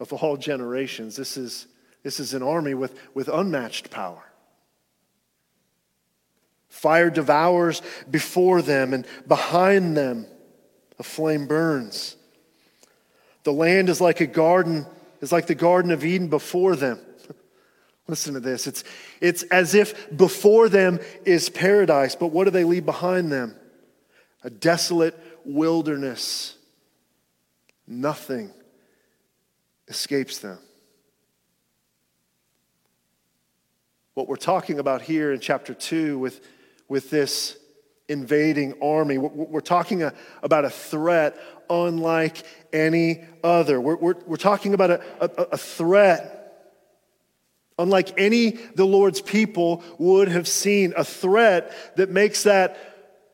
of 0.00 0.12
all 0.12 0.36
generations. 0.36 1.16
This 1.16 1.36
is, 1.36 1.66
this 2.02 2.18
is 2.18 2.34
an 2.34 2.42
army 2.42 2.74
with, 2.74 2.98
with 3.14 3.28
unmatched 3.28 3.90
power. 3.90 4.22
Fire 6.68 7.10
devours 7.10 7.82
before 8.10 8.62
them, 8.62 8.92
and 8.92 9.06
behind 9.26 9.96
them 9.96 10.26
a 10.98 11.02
flame 11.02 11.46
burns. 11.46 12.16
The 13.48 13.54
land 13.54 13.88
is 13.88 13.98
like 13.98 14.20
a 14.20 14.26
garden, 14.26 14.84
is 15.22 15.32
like 15.32 15.46
the 15.46 15.54
Garden 15.54 15.90
of 15.90 16.04
Eden 16.04 16.28
before 16.28 16.76
them. 16.76 17.00
Listen 18.06 18.34
to 18.34 18.40
this. 18.40 18.66
It's, 18.66 18.84
it's 19.22 19.42
as 19.44 19.74
if 19.74 20.14
before 20.14 20.68
them 20.68 21.00
is 21.24 21.48
paradise, 21.48 22.14
but 22.14 22.26
what 22.26 22.44
do 22.44 22.50
they 22.50 22.64
leave 22.64 22.84
behind 22.84 23.32
them? 23.32 23.56
A 24.44 24.50
desolate 24.50 25.18
wilderness. 25.46 26.56
Nothing 27.86 28.50
escapes 29.88 30.40
them. 30.40 30.58
What 34.12 34.28
we're 34.28 34.36
talking 34.36 34.78
about 34.78 35.00
here 35.00 35.32
in 35.32 35.40
chapter 35.40 35.72
2 35.72 36.18
with, 36.18 36.46
with 36.86 37.08
this 37.08 37.56
invading 38.10 38.74
army, 38.82 39.16
we're 39.16 39.60
talking 39.60 40.02
about 40.42 40.66
a 40.66 40.70
threat 40.70 41.38
unlike 41.70 42.44
any 42.72 43.25
other. 43.42 43.80
We're, 43.80 43.96
we're, 43.96 44.14
we're 44.26 44.37
talking 44.37 44.75
about 44.75 44.90
a, 44.90 45.02
a, 45.20 45.42
a 45.52 45.56
threat 45.56 46.34
unlike 47.78 48.18
any 48.18 48.50
the 48.50 48.84
Lord's 48.84 49.20
people 49.20 49.82
would 49.98 50.28
have 50.28 50.48
seen, 50.48 50.92
a 50.96 51.04
threat 51.04 51.72
that 51.96 52.10
makes 52.10 52.42
that 52.42 52.76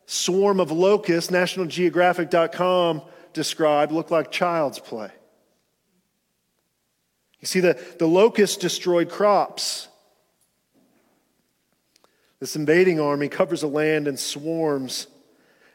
swarm 0.05 0.59
of 0.59 0.71
locusts, 0.71 1.31
nationalgeographic.com 1.31 3.01
described, 3.33 3.91
look 3.91 4.11
like 4.11 4.31
child's 4.31 4.79
play. 4.79 5.09
You 7.39 7.47
see, 7.47 7.59
the, 7.59 7.79
the 7.99 8.07
locusts 8.07 8.57
destroyed 8.57 9.09
crops. 9.09 9.87
This 12.39 12.55
invading 12.55 12.99
army 12.99 13.29
covers 13.29 13.63
a 13.63 13.67
land 13.67 14.07
and 14.07 14.19
swarms 14.19 15.07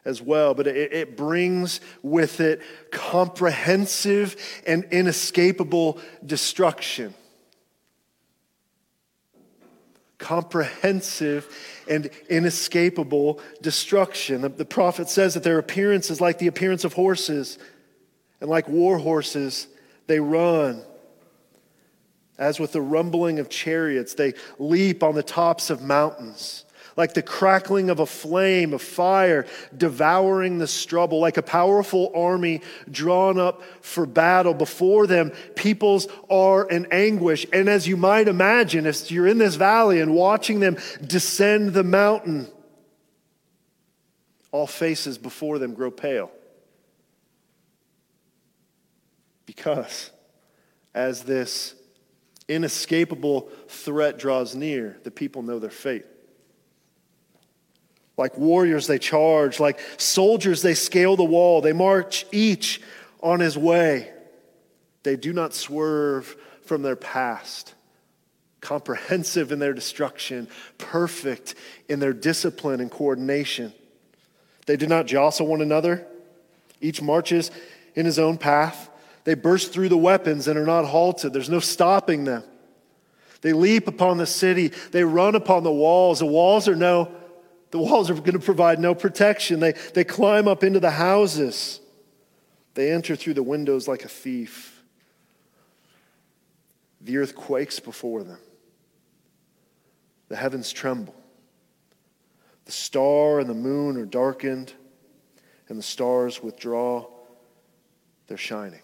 as 0.05 0.23
well, 0.23 0.55
but 0.55 0.67
it, 0.67 0.93
it 0.93 1.17
brings 1.17 1.81
with 2.03 2.41
it 2.41 2.63
comprehensive 2.91 4.37
and 4.67 4.85
inescapable 4.91 5.99
destruction. 6.25 7.15
Comprehensive 10.19 11.49
and 11.89 12.11
inescapable 12.29 13.41
destruction. 13.61 14.43
The, 14.43 14.49
the 14.49 14.65
prophet 14.65 15.09
says 15.09 15.35
that 15.35 15.43
their 15.43 15.59
appearance 15.59 16.11
is 16.11 16.21
like 16.21 16.39
the 16.39 16.47
appearance 16.47 16.85
of 16.85 16.95
horses, 16.95 17.59
and 18.41 18.49
like 18.49 18.69
war 18.69 18.99
horses, 18.99 19.67
they 20.07 20.21
run. 20.21 20.83
As 22.39 22.59
with 22.59 22.73
the 22.73 22.81
rumbling 22.81 23.39
of 23.39 23.51
chariots, 23.51 24.15
they 24.15 24.33
leap 24.59 25.03
on 25.03 25.15
the 25.15 25.23
tops 25.23 25.69
of 25.69 25.83
mountains 25.83 26.65
like 27.01 27.15
the 27.15 27.23
crackling 27.23 27.89
of 27.89 27.99
a 27.99 28.07
flame 28.07 28.75
of 28.75 28.83
fire 28.83 29.47
devouring 29.77 30.59
the 30.59 30.67
stubble, 30.67 31.19
like 31.19 31.39
a 31.39 31.43
powerful 31.43 32.13
army 32.15 32.61
drawn 32.91 33.41
up 33.41 33.63
for 33.81 34.05
battle. 34.05 34.53
Before 34.53 35.07
them, 35.07 35.33
peoples 35.57 36.07
are 36.29 36.69
in 36.69 36.87
anguish. 36.93 37.47
And 37.53 37.69
as 37.69 37.89
you 37.89 37.97
might 37.97 38.29
imagine, 38.29 38.87
if 38.87 39.11
you're 39.11 39.27
in 39.27 39.39
this 39.39 39.55
valley 39.55 40.01
and 40.01 40.15
watching 40.15 40.61
them 40.61 40.77
descend 41.05 41.73
the 41.73 41.83
mountain, 41.83 42.47
all 44.53 44.67
faces 44.67 45.17
before 45.17 45.59
them 45.59 45.73
grow 45.75 45.91
pale. 45.91 46.31
Because 49.47 50.11
as 50.95 51.23
this 51.23 51.75
inescapable 52.47 53.49
threat 53.69 54.19
draws 54.19 54.55
near, 54.55 54.99
the 55.03 55.11
people 55.11 55.43
know 55.43 55.59
their 55.59 55.71
fate. 55.71 56.05
Like 58.21 58.37
warriors, 58.37 58.87
they 58.87 58.99
charge. 58.99 59.59
Like 59.59 59.81
soldiers, 59.97 60.61
they 60.61 60.75
scale 60.75 61.17
the 61.17 61.25
wall. 61.25 61.63
They 61.63 61.73
march 61.73 62.27
each 62.31 62.83
on 63.23 63.41
his 63.41 63.57
way. 63.57 64.13
They 65.05 65.17
do 65.17 65.33
not 65.33 65.55
swerve 65.55 66.37
from 66.67 66.83
their 66.83 66.97
past. 66.97 67.75
Comprehensive 68.61 69.53
in 69.53 69.59
their 69.59 69.73
destruction, 69.73 70.49
perfect 70.77 71.55
in 71.89 71.99
their 71.99 72.13
discipline 72.13 72.83
and 72.83 72.91
coordination. 72.91 73.73
They 74.67 74.77
do 74.77 74.87
not 74.87 75.07
jostle 75.07 75.47
one 75.47 75.63
another. 75.63 76.07
Each 76.79 77.01
marches 77.01 77.51
in 77.95 78.05
his 78.05 78.19
own 78.19 78.37
path. 78.37 78.91
They 79.25 79.33
burst 79.33 79.73
through 79.73 79.89
the 79.89 79.97
weapons 79.97 80.47
and 80.47 80.59
are 80.59 80.67
not 80.67 80.85
halted. 80.85 81.33
There's 81.33 81.49
no 81.49 81.61
stopping 81.61 82.25
them. 82.25 82.43
They 83.41 83.55
leap 83.55 83.89
upon 83.89 84.19
the 84.19 84.27
city. 84.27 84.69
They 84.91 85.05
run 85.05 85.35
upon 85.35 85.63
the 85.63 85.73
walls. 85.73 86.19
The 86.19 86.27
walls 86.27 86.69
are 86.69 86.77
no 86.77 87.11
the 87.71 87.79
walls 87.79 88.11
are 88.11 88.15
going 88.15 88.33
to 88.33 88.39
provide 88.39 88.79
no 88.81 88.95
protection. 88.95 89.61
They, 89.61 89.73
they 89.95 90.05
climb 90.05 90.49
up 90.49 90.65
into 90.65 90.81
the 90.81 90.91
houses. 90.91 91.81
They 92.75 92.91
enter 92.93 93.17
through 93.17 93.35
the 93.35 93.43
windows 93.43 93.87
like 93.87 94.05
a 94.05 94.09
thief. 94.09 94.83
The 97.01 97.19
earth 97.19 97.35
quakes 97.35 97.81
before 97.81 98.25
them. 98.25 98.39
The 100.29 100.37
heavens 100.37 100.73
tremble. 100.73 101.15
The 102.67 102.73
star 102.73 103.41
and 103.41 103.49
the 103.49 103.55
moon 103.55 103.97
are 103.97 104.07
darkened, 104.07 104.73
and 105.69 105.79
the 105.79 105.83
stars 105.83 106.43
withdraw 106.43 107.07
their 108.27 108.37
shining. 108.37 108.83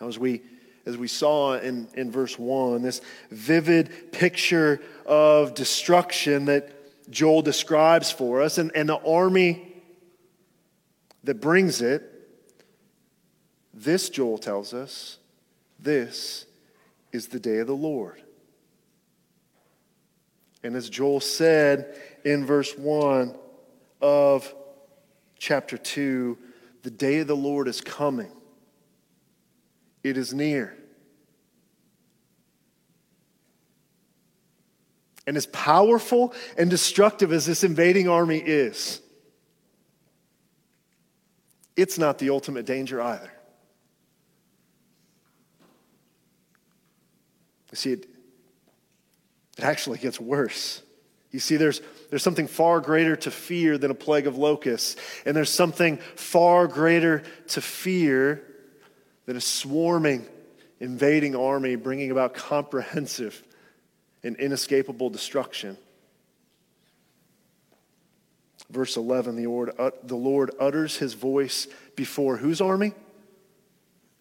Now, 0.00 0.08
as 0.08 0.18
we 0.18 0.42
as 0.86 0.96
we 0.96 1.08
saw 1.08 1.58
in, 1.58 1.88
in 1.94 2.10
verse 2.10 2.38
1, 2.38 2.82
this 2.82 3.00
vivid 3.30 4.12
picture 4.12 4.80
of 5.06 5.54
destruction 5.54 6.44
that 6.46 7.10
Joel 7.10 7.42
describes 7.42 8.10
for 8.10 8.42
us, 8.42 8.58
and, 8.58 8.70
and 8.74 8.88
the 8.88 8.96
army 8.96 9.72
that 11.24 11.40
brings 11.40 11.80
it. 11.80 12.10
This, 13.72 14.08
Joel 14.08 14.38
tells 14.38 14.72
us, 14.72 15.18
this 15.78 16.46
is 17.12 17.28
the 17.28 17.40
day 17.40 17.58
of 17.58 17.66
the 17.66 17.76
Lord. 17.76 18.22
And 20.62 20.76
as 20.76 20.88
Joel 20.88 21.20
said 21.20 21.94
in 22.24 22.46
verse 22.46 22.76
1 22.76 23.36
of 24.00 24.54
chapter 25.38 25.76
2, 25.76 26.38
the 26.82 26.90
day 26.90 27.20
of 27.20 27.26
the 27.26 27.36
Lord 27.36 27.68
is 27.68 27.80
coming. 27.80 28.30
It 30.04 30.18
is 30.18 30.34
near. 30.34 30.76
And 35.26 35.38
as 35.38 35.46
powerful 35.46 36.34
and 36.58 36.68
destructive 36.68 37.32
as 37.32 37.46
this 37.46 37.64
invading 37.64 38.08
army 38.08 38.38
is, 38.38 39.00
it's 41.76 41.98
not 41.98 42.18
the 42.18 42.28
ultimate 42.28 42.66
danger 42.66 43.00
either. 43.00 43.32
You 47.72 47.76
see, 47.76 47.92
it, 47.92 48.06
it 49.56 49.64
actually 49.64 49.98
gets 49.98 50.20
worse. 50.20 50.82
You 51.30 51.40
see, 51.40 51.56
there's, 51.56 51.80
there's 52.10 52.22
something 52.22 52.46
far 52.46 52.80
greater 52.80 53.16
to 53.16 53.30
fear 53.30 53.78
than 53.78 53.90
a 53.90 53.94
plague 53.94 54.26
of 54.26 54.36
locusts, 54.36 54.94
and 55.24 55.34
there's 55.34 55.50
something 55.50 55.96
far 56.14 56.68
greater 56.68 57.22
to 57.48 57.60
fear 57.62 58.44
than 59.26 59.36
a 59.36 59.40
swarming, 59.40 60.26
invading 60.80 61.34
army 61.34 61.76
bringing 61.76 62.10
about 62.10 62.34
comprehensive 62.34 63.42
and 64.22 64.36
inescapable 64.36 65.10
destruction. 65.10 65.76
Verse 68.70 68.96
11 68.96 69.36
the 69.36 69.46
Lord, 69.46 69.70
the 70.02 70.16
Lord 70.16 70.50
utters 70.58 70.96
his 70.96 71.14
voice 71.14 71.68
before 71.96 72.36
whose 72.36 72.60
army? 72.60 72.92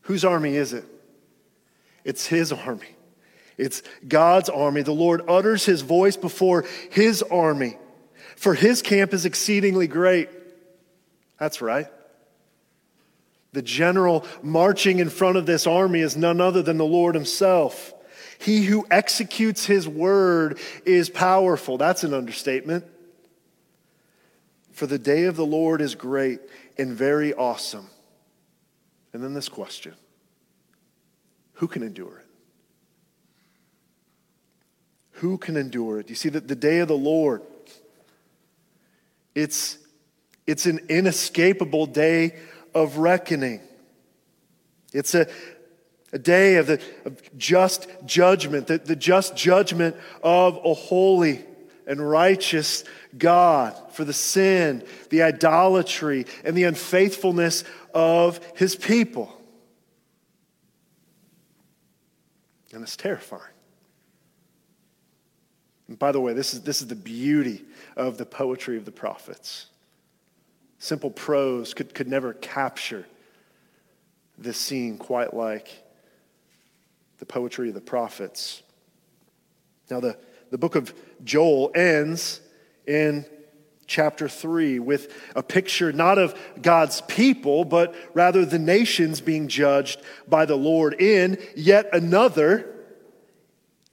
Whose 0.02 0.26
army 0.26 0.56
is 0.56 0.74
it? 0.74 0.86
It's 2.04 2.28
his 2.28 2.52
army. 2.52 2.96
It's 3.58 3.84
God's 4.08 4.50
army. 4.50 4.82
The 4.82 4.92
Lord 4.92 5.22
utters 5.30 5.66
his 5.66 5.82
voice 5.82 6.18
before 6.18 6.66
his 6.92 7.22
army, 7.24 7.78
for 8.36 8.54
his 8.54 8.82
camp 8.82 9.14
is 9.14 9.26
exceedingly 9.26 9.88
great. 9.88 10.30
That's 11.40 11.62
right. 11.62 11.88
The 13.54 13.62
general 13.62 14.26
marching 14.42 15.00
in 15.00 15.10
front 15.10 15.38
of 15.38 15.46
this 15.46 15.66
army 15.66 16.02
is 16.02 16.18
none 16.18 16.42
other 16.42 16.62
than 16.62 16.78
the 16.78 16.86
Lord 16.86 17.16
Himself. 17.16 17.94
He 18.40 18.64
who 18.64 18.86
executes 18.92 19.66
His 19.66 19.88
word 19.88 20.60
is 20.86 21.10
powerful. 21.10 21.78
That's 21.78 22.04
an 22.04 22.14
understatement. 22.14 22.86
For 24.72 24.88
the 24.88 24.98
day 24.98 25.26
of 25.26 25.36
the 25.36 25.46
Lord 25.46 25.82
is 25.82 25.94
great 25.94 26.40
and 26.78 26.92
very 26.92 27.34
awesome. 27.34 27.88
And 29.14 29.24
then 29.24 29.36
this 29.36 29.50
question 29.50 29.94
Who 31.54 31.68
can 31.68 31.84
endure 31.84 32.18
it? 32.18 32.26
Who 35.18 35.38
can 35.38 35.56
endure 35.56 36.00
it? 36.00 36.10
You 36.10 36.16
see 36.16 36.30
that 36.30 36.48
the 36.48 36.56
day 36.56 36.80
of 36.80 36.88
the 36.88 36.98
Lord, 36.98 37.44
it's, 39.36 39.78
it's 40.48 40.66
an 40.66 40.80
inescapable 40.90 41.86
day 41.86 42.36
of 42.74 42.98
reckoning. 42.98 43.62
It's 44.94 45.16
a, 45.16 45.28
a 46.12 46.20
day 46.20 46.56
of, 46.56 46.68
the, 46.68 46.82
of 47.06 47.38
just 47.38 47.88
judgment, 48.06 48.68
the, 48.68 48.78
the 48.78 48.96
just 48.96 49.36
judgment 49.36 49.96
of 50.22 50.60
a 50.64 50.74
holy 50.74 51.44
and 51.88 52.08
righteous 52.08 52.84
God 53.18 53.76
for 53.92 54.06
the 54.06 54.14
sin, 54.14 54.84
the 55.10 55.24
idolatry, 55.24 56.26
and 56.44 56.56
the 56.56 56.64
unfaithfulness 56.64 57.64
of 57.94 58.40
his 58.56 58.76
people. 58.76 59.36
And 62.74 62.82
it's 62.82 62.96
terrifying. 62.96 63.42
And 65.88 66.00
by 66.00 66.12
the 66.12 66.20
way, 66.20 66.34
this 66.34 66.54
is, 66.54 66.62
this 66.62 66.82
is 66.82 66.88
the 66.88 66.96
beauty 66.96 67.64
of 67.96 68.18
the 68.18 68.26
poetry 68.26 68.78
of 68.78 68.86
the 68.86 68.92
prophets. 68.92 69.68
Simple 70.84 71.12
prose 71.12 71.74
could, 71.74 71.96
could 71.96 72.10
never 72.10 72.34
capture 72.34 73.06
this 74.38 74.58
scene 74.58 74.98
quite 74.98 75.34
like 75.34 75.70
the 77.20 77.26
poetry 77.26 77.70
of 77.70 77.74
the 77.74 77.80
prophets. 77.80 78.62
Now, 79.90 80.02
the, 80.02 80.18
the 80.52 80.58
book 80.58 80.76
of 80.76 80.94
Joel 81.24 81.72
ends 81.74 82.42
in 82.86 83.26
chapter 83.88 84.28
3 84.28 84.80
with 84.80 85.10
a 85.38 85.42
picture 85.42 85.94
not 85.94 86.18
of 86.18 86.38
God's 86.62 87.00
people, 87.00 87.64
but 87.64 87.96
rather 88.14 88.44
the 88.44 88.60
nations 88.60 89.22
being 89.22 89.48
judged 89.48 90.02
by 90.28 90.44
the 90.44 90.58
Lord 90.58 91.02
in 91.02 91.42
yet 91.56 91.88
another 91.94 92.70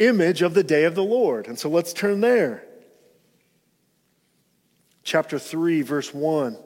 image 0.01 0.43
of 0.43 0.55
the 0.55 0.65
day 0.65 0.83
of 0.83 0.97
the 0.97 1.05
Lord. 1.05 1.47
And 1.47 1.57
so 1.57 1.69
let's 1.69 1.93
turn 1.93 2.21
there. 2.21 2.65
Chapter 5.05 5.39
3, 5.39 5.83
verse 5.83 6.13
1. 6.13 6.59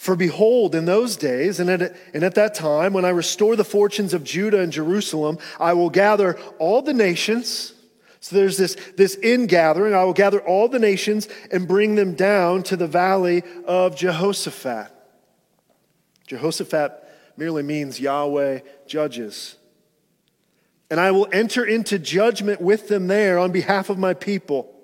For 0.00 0.16
behold, 0.16 0.74
in 0.74 0.86
those 0.86 1.18
days, 1.18 1.60
and 1.60 1.68
at, 1.68 1.94
and 2.14 2.24
at 2.24 2.34
that 2.36 2.54
time, 2.54 2.94
when 2.94 3.04
I 3.04 3.10
restore 3.10 3.54
the 3.54 3.64
fortunes 3.64 4.14
of 4.14 4.24
Judah 4.24 4.60
and 4.60 4.72
Jerusalem, 4.72 5.36
I 5.58 5.74
will 5.74 5.90
gather 5.90 6.38
all 6.58 6.80
the 6.80 6.94
nations. 6.94 7.74
So 8.20 8.34
there's 8.34 8.56
this, 8.56 8.78
this 8.96 9.18
ingathering. 9.22 9.92
I 9.92 10.04
will 10.04 10.14
gather 10.14 10.40
all 10.40 10.68
the 10.68 10.78
nations 10.78 11.28
and 11.52 11.68
bring 11.68 11.96
them 11.96 12.14
down 12.14 12.62
to 12.62 12.78
the 12.78 12.86
valley 12.86 13.42
of 13.66 13.94
Jehoshaphat. 13.94 14.90
Jehoshaphat 16.26 16.92
merely 17.36 17.62
means 17.62 18.00
Yahweh 18.00 18.60
judges. 18.86 19.56
And 20.90 20.98
I 20.98 21.10
will 21.10 21.28
enter 21.30 21.62
into 21.62 21.98
judgment 21.98 22.62
with 22.62 22.88
them 22.88 23.06
there 23.06 23.38
on 23.38 23.52
behalf 23.52 23.90
of 23.90 23.98
my 23.98 24.14
people 24.14 24.79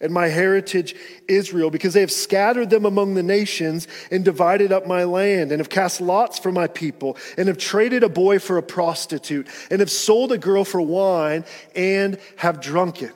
and 0.00 0.12
my 0.12 0.28
heritage 0.28 0.94
Israel, 1.26 1.70
because 1.70 1.94
they 1.94 2.00
have 2.00 2.12
scattered 2.12 2.70
them 2.70 2.84
among 2.84 3.14
the 3.14 3.22
nations 3.22 3.88
and 4.10 4.24
divided 4.24 4.72
up 4.72 4.86
my 4.86 5.04
land, 5.04 5.50
and 5.50 5.60
have 5.60 5.68
cast 5.68 6.00
lots 6.00 6.38
for 6.38 6.52
my 6.52 6.66
people, 6.66 7.16
and 7.36 7.48
have 7.48 7.58
traded 7.58 8.02
a 8.02 8.08
boy 8.08 8.38
for 8.38 8.58
a 8.58 8.62
prostitute, 8.62 9.46
and 9.70 9.80
have 9.80 9.90
sold 9.90 10.32
a 10.32 10.38
girl 10.38 10.64
for 10.64 10.80
wine, 10.80 11.44
and 11.74 12.18
have 12.36 12.60
drunk 12.60 13.02
it. 13.02 13.14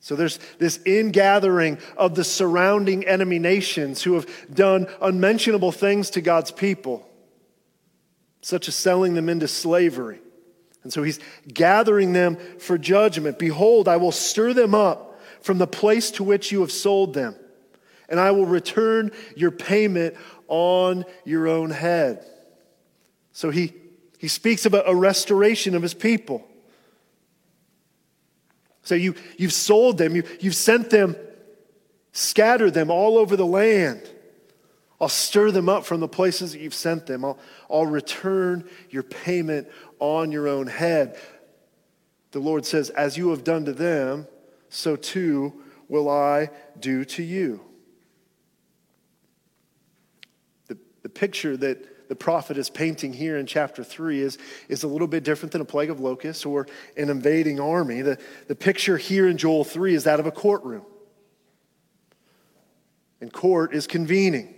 So 0.00 0.16
there's 0.16 0.38
this 0.58 0.80
ingathering 0.84 1.78
of 1.96 2.14
the 2.14 2.24
surrounding 2.24 3.06
enemy 3.06 3.38
nations 3.38 4.02
who 4.02 4.14
have 4.14 4.54
done 4.54 4.86
unmentionable 5.00 5.72
things 5.72 6.10
to 6.10 6.20
God's 6.20 6.50
people 6.50 7.08
such 8.44 8.68
as 8.68 8.74
selling 8.74 9.14
them 9.14 9.30
into 9.30 9.48
slavery. 9.48 10.20
And 10.84 10.92
so 10.92 11.02
he's 11.02 11.18
gathering 11.52 12.12
them 12.12 12.36
for 12.58 12.78
judgment. 12.78 13.38
Behold, 13.38 13.88
I 13.88 13.96
will 13.96 14.12
stir 14.12 14.52
them 14.52 14.74
up 14.74 15.20
from 15.40 15.58
the 15.58 15.66
place 15.66 16.10
to 16.12 16.24
which 16.24 16.52
you 16.52 16.60
have 16.60 16.72
sold 16.72 17.14
them, 17.14 17.34
and 18.08 18.20
I 18.20 18.30
will 18.30 18.46
return 18.46 19.10
your 19.34 19.50
payment 19.50 20.14
on 20.46 21.04
your 21.24 21.48
own 21.48 21.70
head. 21.70 22.24
So 23.32 23.50
he, 23.50 23.72
he 24.18 24.28
speaks 24.28 24.64
about 24.64 24.88
a 24.88 24.94
restoration 24.94 25.74
of 25.74 25.82
his 25.82 25.94
people. 25.94 26.46
So 28.82 28.94
you, 28.94 29.14
you've 29.38 29.52
sold 29.52 29.98
them, 29.98 30.14
you, 30.14 30.22
you've 30.40 30.54
sent 30.54 30.90
them, 30.90 31.16
scattered 32.12 32.74
them 32.74 32.90
all 32.90 33.16
over 33.18 33.36
the 33.36 33.46
land. 33.46 34.02
I'll 35.00 35.08
stir 35.08 35.50
them 35.50 35.68
up 35.68 35.84
from 35.84 36.00
the 36.00 36.08
places 36.08 36.52
that 36.52 36.60
you've 36.60 36.74
sent 36.74 37.06
them. 37.06 37.24
I'll, 37.24 37.38
I'll 37.68 37.86
return 37.86 38.68
your 38.90 39.02
payment 39.02 39.68
on 39.98 40.30
your 40.30 40.48
own 40.48 40.66
head. 40.66 41.18
The 42.30 42.38
Lord 42.38 42.64
says, 42.64 42.90
As 42.90 43.16
you 43.16 43.30
have 43.30 43.44
done 43.44 43.64
to 43.64 43.72
them, 43.72 44.26
so 44.68 44.96
too 44.96 45.62
will 45.88 46.08
I 46.08 46.50
do 46.78 47.04
to 47.04 47.22
you. 47.22 47.60
The, 50.68 50.78
the 51.02 51.08
picture 51.08 51.56
that 51.56 52.08
the 52.08 52.16
prophet 52.16 52.58
is 52.58 52.70
painting 52.70 53.12
here 53.12 53.36
in 53.36 53.46
chapter 53.46 53.82
3 53.82 54.20
is, 54.20 54.38
is 54.68 54.82
a 54.82 54.88
little 54.88 55.06
bit 55.06 55.24
different 55.24 55.52
than 55.52 55.60
a 55.60 55.64
plague 55.64 55.90
of 55.90 56.00
locusts 56.00 56.44
or 56.44 56.66
an 56.96 57.10
invading 57.10 57.60
army. 57.60 58.02
The, 58.02 58.18
the 58.46 58.54
picture 58.54 58.96
here 58.96 59.26
in 59.26 59.38
Joel 59.38 59.64
3 59.64 59.94
is 59.94 60.04
that 60.04 60.20
of 60.20 60.26
a 60.26 60.30
courtroom. 60.30 60.84
And 63.20 63.32
court 63.32 63.74
is 63.74 63.86
convening. 63.86 64.54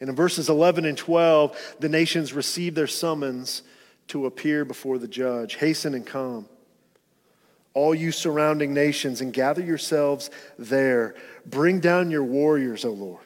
And 0.00 0.10
in 0.10 0.16
verses 0.16 0.48
11 0.48 0.84
and 0.84 0.98
12, 0.98 1.76
the 1.80 1.88
nations 1.88 2.32
receive 2.32 2.74
their 2.74 2.86
summons 2.86 3.62
to 4.08 4.26
appear 4.26 4.64
before 4.64 4.98
the 4.98 5.08
judge. 5.08 5.54
Hasten 5.54 5.94
and 5.94 6.06
come, 6.06 6.48
all 7.72 7.94
you 7.94 8.12
surrounding 8.12 8.74
nations, 8.74 9.20
and 9.20 9.32
gather 9.32 9.62
yourselves 9.62 10.30
there. 10.58 11.14
Bring 11.46 11.80
down 11.80 12.10
your 12.10 12.24
warriors, 12.24 12.84
O 12.84 12.90
Lord. 12.90 13.24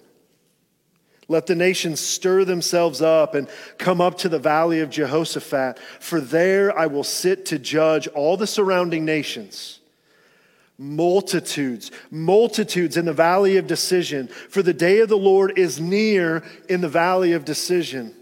Let 1.31 1.47
the 1.47 1.55
nations 1.55 2.01
stir 2.01 2.45
themselves 2.45 3.03
up 3.03 3.35
and 3.35 3.49
come 3.77 4.01
up 4.01 4.17
to 4.19 4.31
the 4.31 4.39
valley 4.39 4.81
of 4.81 4.89
Jehoshaphat, 4.89 5.79
for 6.01 6.23
there 6.23 6.77
I 6.77 6.87
will 6.87 7.05
sit 7.05 7.45
to 7.47 7.59
judge 7.59 8.09
all 8.09 8.39
the 8.39 8.47
surrounding 8.47 9.05
nations. 9.05 9.78
Multitudes, 10.79 11.91
multitudes 12.11 12.97
in 12.97 13.05
the 13.05 13.13
valley 13.13 13.57
of 13.57 13.67
decision, 13.67 14.29
for 14.29 14.63
the 14.63 14.73
day 14.73 15.01
of 15.01 15.09
the 15.09 15.19
Lord 15.19 15.59
is 15.59 15.81
near 15.81 16.45
in 16.69 16.81
the 16.81 16.89
valley 16.89 17.33
of 17.33 17.45
decision. 17.45 18.15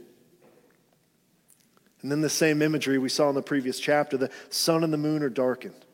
And 2.01 2.11
then 2.11 2.23
the 2.23 2.31
same 2.31 2.63
imagery 2.63 2.99
we 2.99 3.09
saw 3.11 3.29
in 3.29 3.35
the 3.35 3.43
previous 3.43 3.79
chapter 3.79 4.17
the 4.17 4.31
sun 4.49 4.85
and 4.85 4.93
the 4.93 4.99
moon 4.99 5.23
are 5.23 5.29
darkened, 5.29 5.85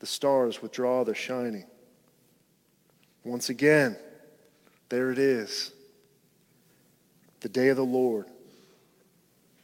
the 0.00 0.06
stars 0.06 0.60
withdraw 0.60 1.04
their 1.04 1.14
shining. 1.14 1.64
Once 3.24 3.48
again, 3.48 3.96
there 4.88 5.10
it 5.10 5.18
is, 5.18 5.72
the 7.40 7.48
day 7.48 7.68
of 7.68 7.76
the 7.76 7.84
Lord. 7.84 8.26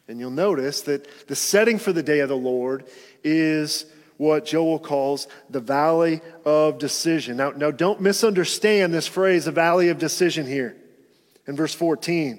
And 0.09 0.19
you'll 0.19 0.31
notice 0.31 0.83
that 0.83 1.07
the 1.29 1.37
setting 1.37 1.79
for 1.79 1.93
the 1.93 2.03
day 2.03 2.21
of 2.21 2.29
the 2.29 2.37
Lord 2.37 2.85
is 3.23 3.87
what 4.17 4.47
Joel 4.47 4.79
calls 4.79 5.29
the 5.51 5.61
valley 5.61 6.21
of 6.45 6.79
decision. 6.79 7.37
Now, 7.37 7.51
now 7.51 7.71
don't 7.71 8.01
misunderstand 8.01 8.93
this 8.93 9.07
phrase, 9.07 9.47
the 9.47 9.53
valley 9.53 9.89
of 9.89 9.99
decision 9.99 10.47
here 10.47 10.77
in 11.47 11.57
verse 11.57 11.75
14. 11.75 12.39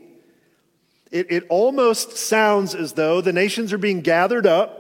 It, 1.12 1.32
it 1.32 1.46
almost 1.50 2.18
sounds 2.18 2.74
as 2.74 2.94
though 2.94 3.22
the 3.22 3.34
nations 3.34 3.72
are 3.74 3.78
being 3.78 4.02
gathered 4.02 4.48
up 4.48 4.80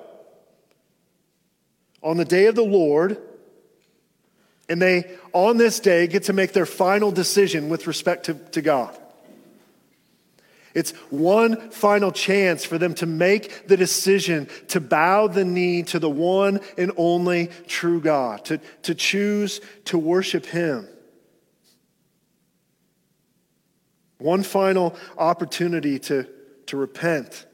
on 2.01 2.17
the 2.17 2.25
day 2.25 2.47
of 2.47 2.55
the 2.55 2.63
Lord, 2.63 3.17
and 4.67 4.81
they, 4.81 5.15
on 5.31 5.57
this 5.57 5.79
day, 5.79 6.07
get 6.07 6.23
to 6.23 6.33
make 6.33 6.53
their 6.53 6.65
final 6.65 7.11
decision 7.11 7.69
with 7.69 7.87
respect 7.87 8.25
to, 8.25 8.33
to 8.33 8.61
God. 8.61 8.97
It's 10.73 10.91
one 11.09 11.69
final 11.69 12.11
chance 12.11 12.65
for 12.65 12.77
them 12.77 12.95
to 12.95 13.05
make 13.05 13.67
the 13.67 13.77
decision 13.77 14.47
to 14.69 14.79
bow 14.79 15.27
the 15.27 15.45
knee 15.45 15.83
to 15.83 15.99
the 15.99 16.09
one 16.09 16.61
and 16.77 16.91
only 16.97 17.49
true 17.67 18.01
God, 18.01 18.45
to, 18.45 18.59
to 18.83 18.95
choose 18.95 19.61
to 19.85 19.97
worship 19.97 20.45
Him. 20.45 20.87
One 24.17 24.41
final 24.41 24.95
opportunity 25.17 25.99
to, 25.99 26.27
to 26.67 26.77
repent 26.77 27.45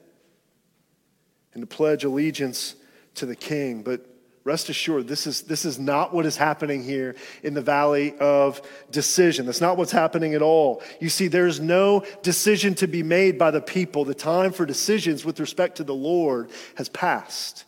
and 1.53 1.61
to 1.61 1.67
pledge 1.67 2.03
allegiance 2.03 2.75
to 3.15 3.25
the 3.25 3.35
King. 3.35 3.81
But 3.81 4.05
Rest 4.45 4.69
assured, 4.69 5.07
this 5.07 5.27
is, 5.27 5.43
this 5.43 5.65
is 5.65 5.77
not 5.77 6.13
what 6.13 6.25
is 6.25 6.37
happening 6.37 6.81
here 6.81 7.15
in 7.43 7.53
the 7.53 7.61
valley 7.61 8.17
of 8.19 8.61
decision. 8.89 9.45
That's 9.45 9.61
not 9.61 9.77
what's 9.77 9.91
happening 9.91 10.33
at 10.33 10.41
all. 10.41 10.81
You 11.01 11.09
see, 11.09 11.27
there's 11.27 11.59
no 11.59 12.05
decision 12.23 12.73
to 12.75 12.87
be 12.87 13.03
made 13.03 13.37
by 13.37 13.51
the 13.51 13.61
people. 13.61 14.05
The 14.05 14.13
time 14.13 14.53
for 14.53 14.65
decisions 14.65 15.25
with 15.25 15.39
respect 15.39 15.77
to 15.77 15.83
the 15.83 15.93
Lord 15.93 16.49
has 16.75 16.87
passed. 16.87 17.65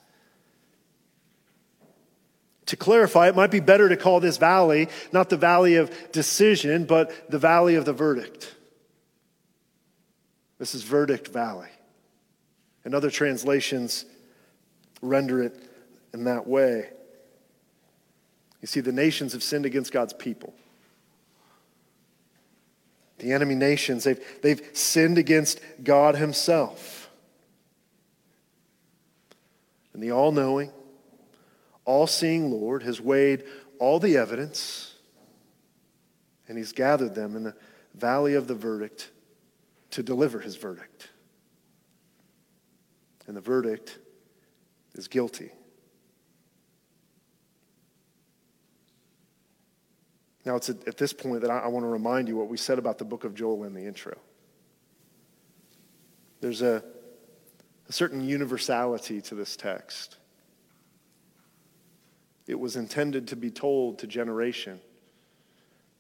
To 2.68 2.78
clarify, 2.78 3.28
it 3.28 3.36
might 3.36 3.52
be 3.52 3.60
better 3.60 3.90
to 3.90 3.98
call 3.98 4.22
this 4.22 4.38
valley 4.38 4.88
not 5.12 5.30
the 5.30 5.36
valley 5.36 5.76
of 5.76 5.92
decision, 6.14 6.86
but 6.86 7.30
the 7.30 7.40
valley 7.40 7.76
of 7.76 7.84
the 7.84 7.94
verdict. 7.94 8.56
This 10.58 10.74
is 10.74 10.84
Verdict 10.84 11.28
Valley. 11.28 11.70
And 12.86 12.96
other 12.96 13.12
translations 13.12 14.06
render 15.02 15.44
it 15.44 15.71
in 16.14 16.26
that 16.26 16.48
way. 16.48 16.90
You 18.62 18.68
see, 18.68 18.80
the 18.80 18.92
nations 18.92 19.34
have 19.34 19.44
sinned 19.44 19.66
against 19.66 19.92
God's 19.92 20.14
people. 20.14 20.54
the 23.18 23.34
enemy 23.34 23.54
nations. 23.54 24.04
They've, 24.04 24.20
they've 24.42 24.62
sinned 24.74 25.20
against 25.20 25.60
God 25.84 26.16
Himself. 26.16 27.10
And 29.94 30.02
the 30.02 30.12
all 30.12 30.32
knowing, 30.32 30.72
all 31.86 32.08
seeing 32.08 32.50
Lord 32.50 32.82
has 32.84 33.00
weighed 33.00 33.44
all 33.78 34.00
the 34.00 34.18
evidence 34.18 34.96
and 36.48 36.58
He's 36.58 36.74
gathered 36.74 37.16
them 37.16 37.36
in 37.36 37.44
the 37.44 37.56
valley 37.96 38.34
of 38.34 38.48
the 38.48 38.56
verdict 38.56 39.12
to 39.92 40.04
deliver 40.04 40.40
His 40.40 40.56
verdict. 40.56 41.10
And 43.28 43.38
the 43.38 43.42
verdict 43.42 44.00
is 44.96 45.08
guilty. 45.08 45.52
Now, 50.46 50.56
it's 50.56 50.70
at, 50.70 50.98
this 50.98 51.14
point 51.14 51.42
that 51.42 51.52
I, 51.52 51.68
want 51.68 51.84
to 51.84 51.90
remind 51.90 52.28
you 52.28 52.36
what 52.36 52.48
we 52.48 52.58
said 52.58 52.80
about 52.80 52.98
the 52.98 53.06
book 53.06 53.24
of 53.24 53.36
Joel 53.36 53.64
in 53.64 53.74
the 53.74 53.86
intro. 53.86 54.18
There's 56.40 56.64
a, 56.64 56.84
a 57.88 57.94
certain 57.94 58.28
universality 58.28 59.22
to 59.22 59.36
this 59.36 59.56
text. 59.56 60.18
It 62.48 62.60
was 62.60 62.76
intended 62.76 63.28
to 63.28 63.36
be 63.36 63.52
told 63.52 64.00
to 64.00 64.08
generation 64.08 64.82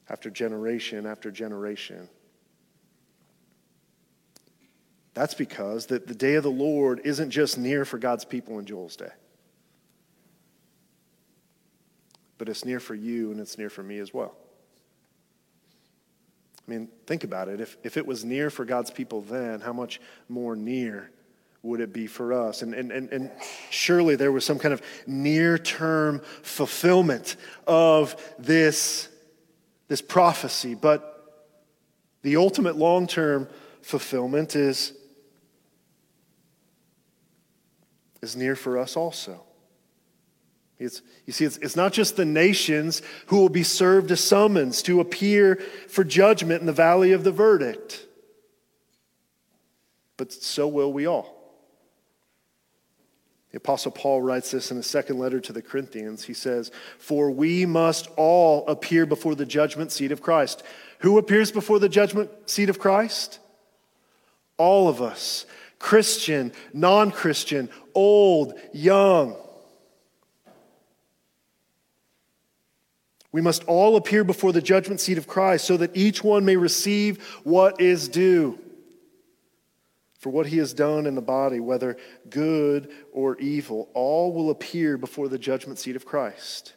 after 0.09 0.31
generation 0.31 1.05
after 1.05 1.29
generation. 1.29 2.09
That's 5.13 5.35
because 5.35 5.85
the, 5.85 5.99
the 5.99 6.15
day 6.15 6.35
of 6.35 6.43
the 6.43 6.49
Lord 6.49 7.01
isn't 7.03 7.29
just 7.29 7.57
near 7.57 7.85
for 7.85 7.99
God's 7.99 8.25
people 8.25 8.57
in 8.57 8.65
Joel's 8.65 8.95
day. 8.95 9.11
But 12.41 12.49
it's 12.49 12.65
near 12.65 12.79
for 12.79 12.95
you 12.95 13.29
and 13.29 13.39
it's 13.39 13.59
near 13.59 13.69
for 13.69 13.83
me 13.83 13.99
as 13.99 14.15
well. 14.15 14.35
I 16.67 16.71
mean, 16.71 16.89
think 17.05 17.23
about 17.23 17.49
it. 17.49 17.61
If, 17.61 17.77
if 17.83 17.97
it 17.97 18.07
was 18.07 18.25
near 18.25 18.49
for 18.49 18.65
God's 18.65 18.89
people 18.89 19.21
then, 19.21 19.59
how 19.61 19.73
much 19.73 20.01
more 20.27 20.55
near 20.55 21.11
would 21.61 21.81
it 21.81 21.93
be 21.93 22.07
for 22.07 22.33
us? 22.33 22.63
And, 22.63 22.73
and, 22.73 22.91
and, 22.91 23.13
and 23.13 23.29
surely 23.69 24.15
there 24.15 24.31
was 24.31 24.43
some 24.43 24.57
kind 24.57 24.73
of 24.73 24.81
near 25.05 25.59
term 25.59 26.23
fulfillment 26.41 27.35
of 27.67 28.15
this, 28.39 29.07
this 29.87 30.01
prophecy, 30.01 30.73
but 30.73 31.45
the 32.23 32.37
ultimate 32.37 32.75
long 32.75 33.05
term 33.05 33.47
fulfillment 33.83 34.55
is, 34.55 34.93
is 38.23 38.35
near 38.35 38.55
for 38.55 38.79
us 38.79 38.97
also. 38.97 39.43
It's, 40.81 41.01
you 41.25 41.33
see, 41.33 41.45
it's, 41.45 41.57
it's 41.57 41.75
not 41.75 41.93
just 41.93 42.15
the 42.15 42.25
nations 42.25 43.01
who 43.27 43.37
will 43.37 43.49
be 43.49 43.63
served 43.63 44.09
a 44.09 44.17
summons 44.17 44.81
to 44.83 44.99
appear 44.99 45.57
for 45.87 46.03
judgment 46.03 46.61
in 46.61 46.65
the 46.65 46.73
valley 46.73 47.11
of 47.11 47.23
the 47.23 47.31
verdict, 47.31 48.05
but 50.17 50.33
so 50.33 50.67
will 50.67 50.91
we 50.91 51.05
all. 51.05 51.37
The 53.51 53.57
Apostle 53.57 53.91
Paul 53.91 54.21
writes 54.21 54.51
this 54.51 54.71
in 54.71 54.77
his 54.77 54.87
second 54.87 55.19
letter 55.19 55.39
to 55.41 55.53
the 55.53 55.61
Corinthians. 55.61 56.23
He 56.23 56.33
says, 56.33 56.71
For 56.97 57.29
we 57.29 57.65
must 57.65 58.07
all 58.15 58.65
appear 58.67 59.05
before 59.05 59.35
the 59.35 59.45
judgment 59.45 59.91
seat 59.91 60.11
of 60.11 60.21
Christ. 60.21 60.63
Who 60.99 61.17
appears 61.17 61.51
before 61.51 61.77
the 61.77 61.89
judgment 61.89 62.31
seat 62.45 62.69
of 62.69 62.79
Christ? 62.79 63.39
All 64.57 64.87
of 64.87 65.01
us 65.01 65.45
Christian, 65.79 66.53
non 66.73 67.11
Christian, 67.11 67.69
old, 67.93 68.53
young. 68.71 69.35
We 73.31 73.41
must 73.41 73.63
all 73.65 73.95
appear 73.95 74.23
before 74.23 74.51
the 74.51 74.61
judgment 74.61 74.99
seat 74.99 75.17
of 75.17 75.27
Christ 75.27 75.65
so 75.65 75.77
that 75.77 75.95
each 75.95 76.23
one 76.23 76.43
may 76.43 76.57
receive 76.57 77.23
what 77.43 77.79
is 77.79 78.09
due 78.09 78.59
for 80.19 80.29
what 80.29 80.45
he 80.45 80.57
has 80.57 80.73
done 80.73 81.07
in 81.07 81.15
the 81.15 81.21
body, 81.21 81.59
whether 81.59 81.97
good 82.29 82.91
or 83.11 83.37
evil. 83.39 83.89
All 83.95 84.31
will 84.33 84.51
appear 84.51 84.97
before 84.97 85.27
the 85.27 85.39
judgment 85.39 85.79
seat 85.79 85.95
of 85.95 86.05
Christ. 86.05 86.73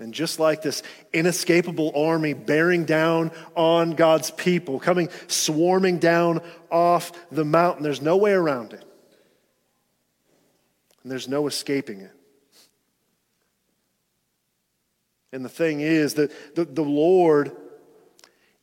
And 0.00 0.12
just 0.14 0.40
like 0.40 0.62
this 0.62 0.82
inescapable 1.12 1.92
army 1.94 2.32
bearing 2.32 2.84
down 2.84 3.30
on 3.54 3.92
God's 3.92 4.30
people, 4.32 4.80
coming 4.80 5.08
swarming 5.26 5.98
down 5.98 6.40
off 6.70 7.12
the 7.30 7.44
mountain, 7.44 7.82
there's 7.82 8.02
no 8.02 8.16
way 8.16 8.32
around 8.32 8.72
it. 8.72 8.84
And 11.02 11.12
there's 11.12 11.28
no 11.28 11.46
escaping 11.46 12.00
it. 12.00 12.17
And 15.32 15.44
the 15.44 15.50
thing 15.50 15.80
is 15.80 16.14
that 16.14 16.32
the, 16.54 16.64
the 16.64 16.82
Lord 16.82 17.54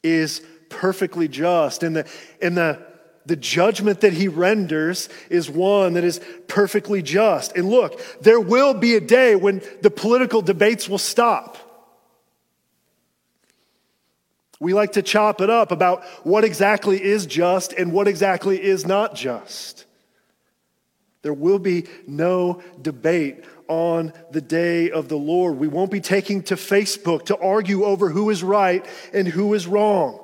is 0.03 0.41
perfectly 0.69 1.27
just. 1.27 1.83
And 1.83 1.95
the, 1.95 2.07
and 2.41 2.57
the, 2.57 2.85
the 3.25 3.35
judgment 3.35 4.01
that 4.01 4.13
he 4.13 4.27
renders 4.27 5.09
is 5.29 5.49
one 5.49 5.93
that 5.93 6.03
is 6.03 6.21
perfectly 6.47 7.01
just. 7.01 7.55
And 7.55 7.69
look, 7.69 7.99
there 8.21 8.39
will 8.39 8.73
be 8.73 8.95
a 8.95 9.01
day 9.01 9.35
when 9.35 9.61
the 9.81 9.91
political 9.91 10.41
debates 10.41 10.87
will 10.89 10.97
stop. 10.97 11.57
We 14.59 14.73
like 14.73 14.93
to 14.93 15.01
chop 15.01 15.41
it 15.41 15.49
up 15.49 15.71
about 15.71 16.03
what 16.23 16.45
exactly 16.45 17.03
is 17.03 17.25
just 17.25 17.73
and 17.73 17.91
what 17.91 18.07
exactly 18.07 18.61
is 18.61 18.85
not 18.85 19.13
just. 19.13 19.85
There 21.23 21.33
will 21.33 21.59
be 21.59 21.87
no 22.07 22.61
debate 22.81 23.43
on 23.67 24.13
the 24.31 24.41
day 24.41 24.91
of 24.91 25.09
the 25.09 25.17
Lord. 25.17 25.57
We 25.57 25.67
won't 25.67 25.91
be 25.91 26.01
taking 26.01 26.43
to 26.43 26.55
Facebook 26.55 27.25
to 27.25 27.37
argue 27.37 27.83
over 27.83 28.09
who 28.09 28.29
is 28.29 28.43
right 28.43 28.85
and 29.13 29.27
who 29.27 29.53
is 29.53 29.67
wrong. 29.67 30.21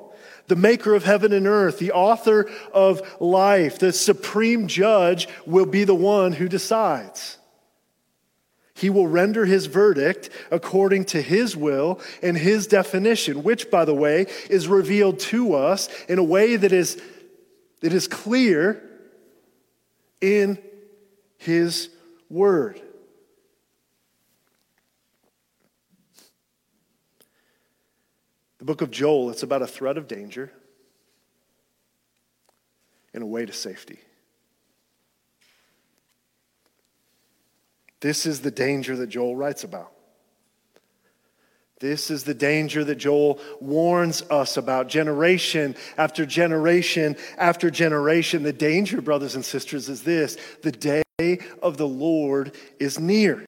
The 0.48 0.56
maker 0.56 0.94
of 0.94 1.04
heaven 1.04 1.32
and 1.32 1.46
earth, 1.46 1.78
the 1.78 1.92
author 1.92 2.50
of 2.72 3.00
life, 3.20 3.78
the 3.78 3.92
supreme 3.92 4.66
judge 4.66 5.28
will 5.46 5.66
be 5.66 5.84
the 5.84 5.94
one 5.94 6.32
who 6.32 6.48
decides. 6.48 7.38
He 8.74 8.90
will 8.90 9.06
render 9.06 9.44
his 9.44 9.66
verdict 9.66 10.30
according 10.50 11.04
to 11.06 11.22
his 11.22 11.56
will 11.56 12.00
and 12.22 12.36
his 12.36 12.66
definition, 12.66 13.44
which, 13.44 13.70
by 13.70 13.84
the 13.84 13.94
way, 13.94 14.26
is 14.50 14.66
revealed 14.66 15.20
to 15.20 15.54
us 15.54 15.88
in 16.08 16.18
a 16.18 16.24
way 16.24 16.56
that 16.56 16.72
is, 16.72 17.00
that 17.80 17.92
is 17.92 18.08
clear 18.08 18.82
in 20.20 20.58
his 21.38 21.90
word. 22.28 22.80
The 28.62 28.66
book 28.66 28.80
of 28.80 28.92
Joel, 28.92 29.30
it's 29.30 29.42
about 29.42 29.62
a 29.62 29.66
threat 29.66 29.98
of 29.98 30.06
danger 30.06 30.52
and 33.12 33.24
a 33.24 33.26
way 33.26 33.44
to 33.44 33.52
safety. 33.52 33.98
This 37.98 38.24
is 38.24 38.40
the 38.40 38.52
danger 38.52 38.94
that 38.98 39.08
Joel 39.08 39.34
writes 39.34 39.64
about. 39.64 39.90
This 41.80 42.08
is 42.08 42.22
the 42.22 42.34
danger 42.34 42.84
that 42.84 42.94
Joel 42.94 43.40
warns 43.60 44.22
us 44.30 44.56
about 44.56 44.86
generation 44.86 45.74
after 45.98 46.24
generation 46.24 47.16
after 47.38 47.68
generation. 47.68 48.44
The 48.44 48.52
danger, 48.52 49.02
brothers 49.02 49.34
and 49.34 49.44
sisters, 49.44 49.88
is 49.88 50.04
this 50.04 50.36
the 50.62 50.70
day 50.70 51.40
of 51.60 51.78
the 51.78 51.88
Lord 51.88 52.54
is 52.78 53.00
near. 53.00 53.44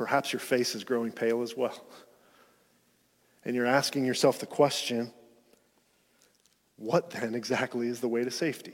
Perhaps 0.00 0.32
your 0.32 0.40
face 0.40 0.74
is 0.74 0.82
growing 0.82 1.12
pale 1.12 1.42
as 1.42 1.54
well. 1.54 1.78
And 3.44 3.54
you're 3.54 3.66
asking 3.66 4.06
yourself 4.06 4.38
the 4.38 4.46
question 4.46 5.12
what 6.76 7.10
then 7.10 7.34
exactly 7.34 7.86
is 7.86 8.00
the 8.00 8.08
way 8.08 8.24
to 8.24 8.30
safety? 8.30 8.72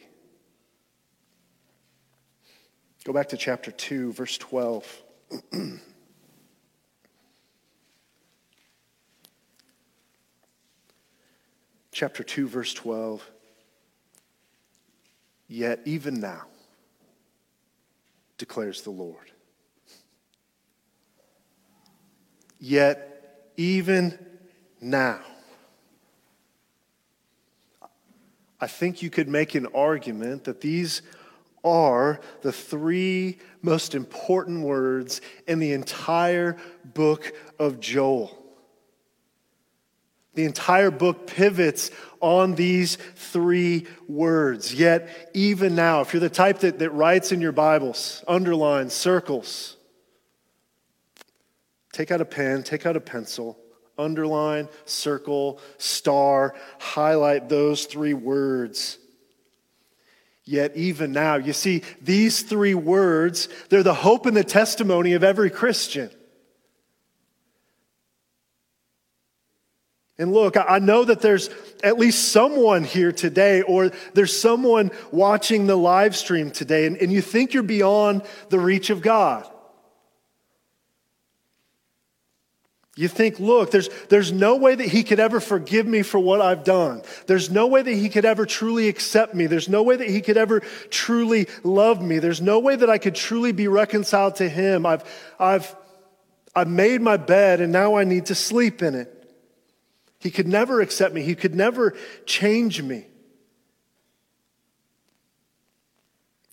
Go 3.02 3.12
back 3.12 3.30
to 3.30 3.36
chapter 3.36 3.72
2, 3.72 4.12
verse 4.12 4.38
12. 4.38 5.02
chapter 11.90 12.22
2, 12.22 12.46
verse 12.46 12.72
12. 12.72 13.28
Yet 15.48 15.80
even 15.86 16.20
now, 16.20 16.44
declares 18.38 18.82
the 18.82 18.90
Lord. 18.90 19.32
Yet, 22.68 23.52
even 23.56 24.18
now, 24.80 25.20
I 28.60 28.66
think 28.66 29.02
you 29.02 29.08
could 29.08 29.28
make 29.28 29.54
an 29.54 29.68
argument 29.72 30.42
that 30.44 30.62
these 30.62 31.02
are 31.62 32.18
the 32.42 32.50
three 32.50 33.38
most 33.62 33.94
important 33.94 34.62
words 34.62 35.20
in 35.46 35.60
the 35.60 35.74
entire 35.74 36.56
book 36.84 37.32
of 37.56 37.78
Joel. 37.78 38.36
The 40.34 40.44
entire 40.44 40.90
book 40.90 41.28
pivots 41.28 41.92
on 42.18 42.56
these 42.56 42.96
three 43.14 43.86
words. 44.08 44.74
Yet, 44.74 45.30
even 45.34 45.76
now, 45.76 46.00
if 46.00 46.12
you're 46.12 46.18
the 46.18 46.28
type 46.28 46.58
that, 46.58 46.80
that 46.80 46.90
writes 46.90 47.30
in 47.30 47.40
your 47.40 47.52
Bibles, 47.52 48.24
underlines, 48.26 48.92
circles, 48.92 49.76
Take 51.96 52.10
out 52.10 52.20
a 52.20 52.26
pen, 52.26 52.62
take 52.62 52.84
out 52.84 52.94
a 52.94 53.00
pencil, 53.00 53.58
underline, 53.96 54.68
circle, 54.84 55.58
star, 55.78 56.54
highlight 56.78 57.48
those 57.48 57.86
three 57.86 58.12
words. 58.12 58.98
Yet, 60.44 60.76
even 60.76 61.12
now, 61.12 61.36
you 61.36 61.54
see, 61.54 61.84
these 62.02 62.42
three 62.42 62.74
words, 62.74 63.48
they're 63.70 63.82
the 63.82 63.94
hope 63.94 64.26
and 64.26 64.36
the 64.36 64.44
testimony 64.44 65.14
of 65.14 65.24
every 65.24 65.48
Christian. 65.48 66.10
And 70.18 70.34
look, 70.34 70.58
I 70.58 70.78
know 70.80 71.02
that 71.02 71.22
there's 71.22 71.48
at 71.82 71.98
least 71.98 72.30
someone 72.30 72.84
here 72.84 73.10
today, 73.10 73.62
or 73.62 73.90
there's 74.12 74.38
someone 74.38 74.90
watching 75.12 75.66
the 75.66 75.76
live 75.76 76.14
stream 76.14 76.50
today, 76.50 76.84
and, 76.84 76.98
and 76.98 77.10
you 77.10 77.22
think 77.22 77.54
you're 77.54 77.62
beyond 77.62 78.20
the 78.50 78.60
reach 78.60 78.90
of 78.90 79.00
God. 79.00 79.50
You 82.98 83.08
think, 83.08 83.38
look, 83.38 83.70
there's, 83.70 83.90
there's 84.08 84.32
no 84.32 84.56
way 84.56 84.74
that 84.74 84.88
he 84.88 85.04
could 85.04 85.20
ever 85.20 85.38
forgive 85.38 85.86
me 85.86 86.00
for 86.00 86.18
what 86.18 86.40
I've 86.40 86.64
done. 86.64 87.02
There's 87.26 87.50
no 87.50 87.66
way 87.66 87.82
that 87.82 87.92
he 87.92 88.08
could 88.08 88.24
ever 88.24 88.46
truly 88.46 88.88
accept 88.88 89.34
me. 89.34 89.46
There's 89.46 89.68
no 89.68 89.82
way 89.82 89.96
that 89.96 90.08
he 90.08 90.22
could 90.22 90.38
ever 90.38 90.60
truly 90.88 91.46
love 91.62 92.00
me. 92.00 92.20
There's 92.20 92.40
no 92.40 92.58
way 92.58 92.74
that 92.74 92.88
I 92.88 92.96
could 92.96 93.14
truly 93.14 93.52
be 93.52 93.68
reconciled 93.68 94.36
to 94.36 94.48
him. 94.48 94.86
I've, 94.86 95.04
I've, 95.38 95.76
I've 96.54 96.68
made 96.68 97.02
my 97.02 97.18
bed 97.18 97.60
and 97.60 97.70
now 97.70 97.96
I 97.96 98.04
need 98.04 98.26
to 98.26 98.34
sleep 98.34 98.82
in 98.82 98.94
it. 98.94 99.12
He 100.18 100.30
could 100.30 100.48
never 100.48 100.80
accept 100.80 101.14
me. 101.14 101.20
He 101.20 101.34
could 101.34 101.54
never 101.54 101.94
change 102.24 102.80
me. 102.80 103.06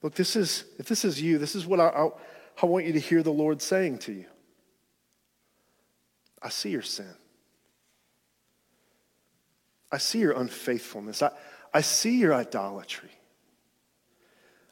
Look, 0.01 0.15
this 0.15 0.35
is, 0.35 0.65
if 0.77 0.87
this 0.89 1.05
is 1.05 1.21
you, 1.21 1.37
this 1.37 1.55
is 1.55 1.65
what 1.65 1.79
I, 1.79 1.87
I, 1.87 2.09
I 2.61 2.65
want 2.65 2.85
you 2.85 2.91
to 2.91 2.99
hear 2.99 3.23
the 3.23 3.31
Lord 3.31 3.61
saying 3.61 3.99
to 3.99 4.11
you. 4.11 4.25
I 6.43 6.49
see 6.49 6.69
your 6.69 6.81
sin. 6.81 7.15
I 9.91 9.97
see 9.97 10.19
your 10.19 10.33
unfaithfulness. 10.33 11.21
I, 11.21 11.31
I 11.73 11.81
see 11.81 12.19
your 12.19 12.33
idolatry. 12.33 13.09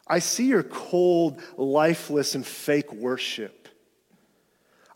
I 0.05 0.19
see 0.19 0.47
your 0.47 0.63
cold, 0.63 1.41
lifeless, 1.55 2.35
and 2.35 2.45
fake 2.45 2.91
worship. 2.91 3.69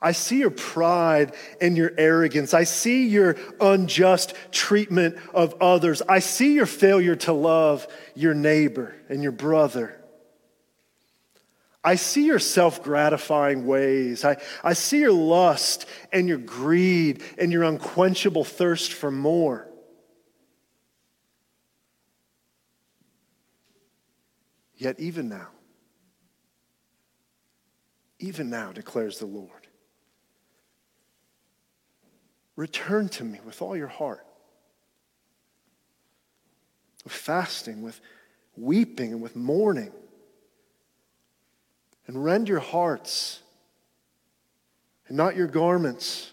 I 0.01 0.11
see 0.11 0.39
your 0.39 0.51
pride 0.51 1.33
and 1.61 1.77
your 1.77 1.93
arrogance. 1.97 2.53
I 2.53 2.65
see 2.65 3.07
your 3.07 3.37
unjust 3.61 4.35
treatment 4.51 5.17
of 5.33 5.55
others. 5.61 6.01
I 6.07 6.19
see 6.19 6.53
your 6.53 6.65
failure 6.65 7.15
to 7.17 7.33
love 7.33 7.87
your 8.13 8.33
neighbor 8.33 8.95
and 9.07 9.23
your 9.23 9.31
brother. 9.31 9.99
I 11.85 11.97
see 11.97 12.25
your 12.25 12.39
self 12.39 12.81
gratifying 12.81 13.67
ways. 13.67 14.25
I, 14.25 14.37
I 14.63 14.73
see 14.73 15.01
your 15.01 15.13
lust 15.13 15.85
and 16.11 16.27
your 16.27 16.39
greed 16.39 17.21
and 17.37 17.51
your 17.51 17.61
unquenchable 17.61 18.43
thirst 18.43 18.91
for 18.91 19.11
more. 19.11 19.69
Yet, 24.73 24.99
even 24.99 25.29
now, 25.29 25.49
even 28.17 28.49
now, 28.49 28.71
declares 28.71 29.19
the 29.19 29.27
Lord, 29.27 29.67
return 32.55 33.09
to 33.09 33.23
me 33.23 33.39
with 33.45 33.61
all 33.61 33.77
your 33.77 33.87
heart, 33.87 34.25
with 37.03 37.13
fasting, 37.13 37.83
with 37.83 38.01
weeping, 38.57 39.11
and 39.13 39.21
with 39.21 39.35
mourning 39.35 39.91
and 42.07 42.23
rend 42.23 42.47
your 42.47 42.59
hearts 42.59 43.41
and 45.07 45.17
not 45.17 45.35
your 45.35 45.47
garments. 45.47 46.31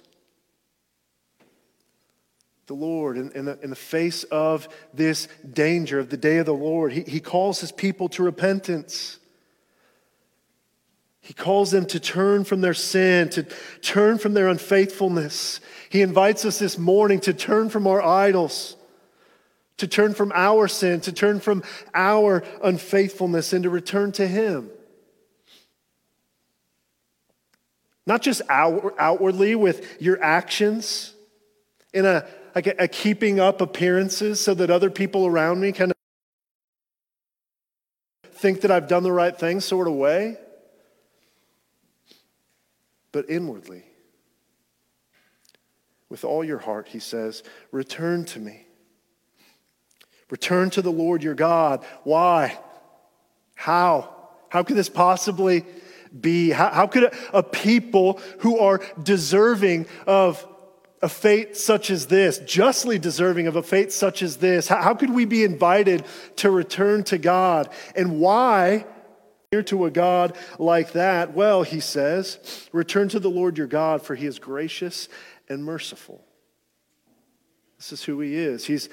The 2.67 2.75
Lord, 2.75 3.19
in, 3.19 3.33
in, 3.33 3.45
the, 3.47 3.59
in 3.63 3.71
the 3.71 3.77
face 3.77 4.25
of 4.25 4.69
this 4.95 5.29
danger 5.53 5.99
of 5.99 6.09
the 6.09 6.17
day 6.17 6.39
of 6.39 6.47
the 6.47 6.55
Lord, 6.55 6.93
he, 6.93 7.03
he 7.03 7.21
calls 7.21 7.61
his 7.61 7.73
people 7.73 8.09
to 8.11 8.23
repentance. 8.23 9.19
He 11.21 11.35
calls 11.35 11.71
them 11.71 11.87
to 11.87 12.01
turn 12.01 12.45
from 12.45 12.61
their 12.61 12.75
sin, 12.75 13.29
to 13.31 13.47
turn 13.83 14.19
from 14.19 14.35
their 14.35 14.49
unfaithfulness. 14.49 15.61
He 15.91 16.03
invites 16.03 16.45
us 16.45 16.59
this 16.59 16.79
morning 16.79 17.21
to 17.21 17.35
turn 17.35 17.69
from 17.69 17.87
our 17.87 18.03
idols, 18.03 18.77
to 19.77 19.87
turn 19.87 20.15
from 20.15 20.33
our 20.35 20.67
sin, 20.67 21.01
to 21.03 21.13
turn 21.13 21.41
from 21.41 21.63
our 21.95 22.43
unfaithfulness, 22.63 23.53
and 23.53 23.65
to 23.65 23.71
return 23.71 24.13
to 24.13 24.27
Him. 24.27 24.71
Not 28.07 28.23
just 28.23 28.43
outwardly 28.49 29.55
with 29.55 30.01
your 30.01 30.23
actions 30.23 31.15
in 31.95 32.05
a, 32.05 32.27
like 32.55 32.67
a, 32.67 32.75
a 32.85 32.88
keeping 32.88 33.38
up 33.38 33.61
appearances 33.61 34.41
so 34.41 34.55
that 34.55 34.71
other 34.71 34.91
people 34.91 35.27
around 35.27 35.61
me 35.61 35.73
kind 35.73 35.93
of 35.93 35.97
think 38.35 38.62
that 38.62 38.71
I've 38.73 38.88
done 38.88 39.05
the 39.05 39.12
right 39.12 39.37
thing 39.38 39.61
sort 39.61 39.87
of 39.87 39.95
way, 39.95 40.37
but 43.12 43.31
inwardly. 43.31 43.85
With 46.09 46.25
all 46.25 46.45
your 46.45 46.59
heart, 46.59 46.88
he 46.88 46.99
says, 46.99 47.43
return 47.71 48.25
to 48.27 48.41
me. 48.41 48.67
Return 50.29 50.71
to 50.71 50.83
the 50.83 50.91
Lord 50.91 51.23
your 51.23 51.35
God. 51.35 51.85
Why? 52.05 52.59
How? 53.55 54.15
How 54.49 54.62
could 54.62 54.77
this 54.77 54.88
possibly 54.88 55.65
be? 56.20 56.51
How, 56.51 56.70
how 56.70 56.87
could 56.87 57.05
a, 57.05 57.12
a 57.33 57.42
people 57.42 58.20
who 58.40 58.59
are 58.59 58.81
deserving 59.03 59.87
of 60.07 60.46
a 61.01 61.09
fate 61.09 61.57
such 61.57 61.90
as 61.90 62.07
this, 62.07 62.38
justly 62.38 62.98
deserving 62.98 63.48
of 63.48 63.57
a 63.57 63.62
fate 63.62 63.92
such 63.92 64.22
as 64.22 64.37
this, 64.37 64.68
how, 64.68 64.81
how 64.81 64.94
could 64.94 65.11
we 65.11 65.25
be 65.25 65.42
invited 65.42 66.05
to 66.37 66.51
return 66.51 67.03
to 67.05 67.18
God? 67.18 67.68
And 67.96 68.20
why? 68.20 68.85
to 69.61 69.85
a 69.85 69.90
God 69.90 70.35
like 70.59 70.92
that? 70.92 71.35
Well, 71.35 71.62
he 71.62 71.81
says, 71.81 72.68
return 72.72 73.11
to 73.11 73.20
the 73.20 73.29
Lord 73.29 73.59
your 73.59 73.66
God, 73.66 74.01
for 74.01 74.14
he 74.14 74.25
is 74.25 74.38
gracious 74.38 75.11
and 75.46 75.62
merciful. 75.62 76.25
This 77.77 77.92
is 77.92 78.05
who 78.05 78.20
he 78.20 78.35
is. 78.35 78.64
He's 78.64 78.88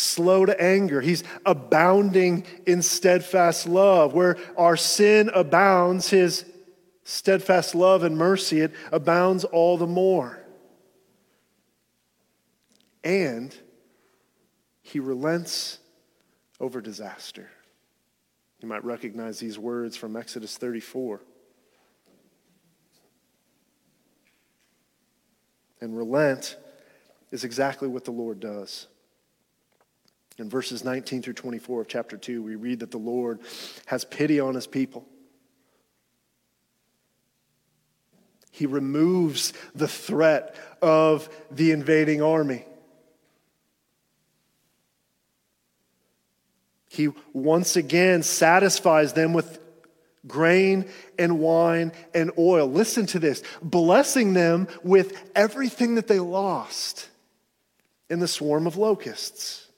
slow 0.00 0.46
to 0.46 0.60
anger. 0.60 1.00
He's 1.00 1.24
abounding 1.44 2.44
in 2.66 2.82
steadfast 2.82 3.66
love. 3.66 4.14
Where 4.14 4.36
our 4.56 4.76
sin 4.76 5.30
abounds, 5.34 6.10
his 6.10 6.44
steadfast 7.04 7.74
love 7.74 8.02
and 8.02 8.16
mercy, 8.16 8.60
it 8.60 8.72
abounds 8.92 9.44
all 9.44 9.76
the 9.76 9.86
more. 9.86 10.38
And 13.02 13.54
he 14.82 15.00
relents 15.00 15.78
over 16.58 16.80
disaster. 16.80 17.48
You 18.60 18.68
might 18.68 18.84
recognize 18.84 19.38
these 19.38 19.58
words 19.58 19.96
from 19.96 20.16
Exodus 20.16 20.56
34. 20.56 21.20
And 25.80 25.96
relent 25.96 26.56
is 27.30 27.44
exactly 27.44 27.88
what 27.88 28.04
the 28.04 28.10
Lord 28.10 28.38
does. 28.38 28.86
In 30.40 30.48
verses 30.48 30.82
19 30.84 31.20
through 31.20 31.34
24 31.34 31.82
of 31.82 31.88
chapter 31.88 32.16
2, 32.16 32.42
we 32.42 32.54
read 32.54 32.80
that 32.80 32.90
the 32.90 32.96
Lord 32.96 33.40
has 33.84 34.06
pity 34.06 34.40
on 34.40 34.54
his 34.54 34.66
people. 34.66 35.06
He 38.50 38.64
removes 38.64 39.52
the 39.74 39.86
threat 39.86 40.56
of 40.80 41.28
the 41.50 41.72
invading 41.72 42.22
army. 42.22 42.64
He 46.88 47.10
once 47.34 47.76
again 47.76 48.22
satisfies 48.22 49.12
them 49.12 49.34
with 49.34 49.58
grain 50.26 50.88
and 51.18 51.38
wine 51.38 51.92
and 52.14 52.30
oil. 52.38 52.66
Listen 52.66 53.04
to 53.06 53.18
this 53.18 53.42
blessing 53.60 54.32
them 54.32 54.68
with 54.82 55.22
everything 55.34 55.96
that 55.96 56.08
they 56.08 56.18
lost 56.18 57.10
in 58.08 58.20
the 58.20 58.28
swarm 58.28 58.66
of 58.66 58.78
locusts. 58.78 59.69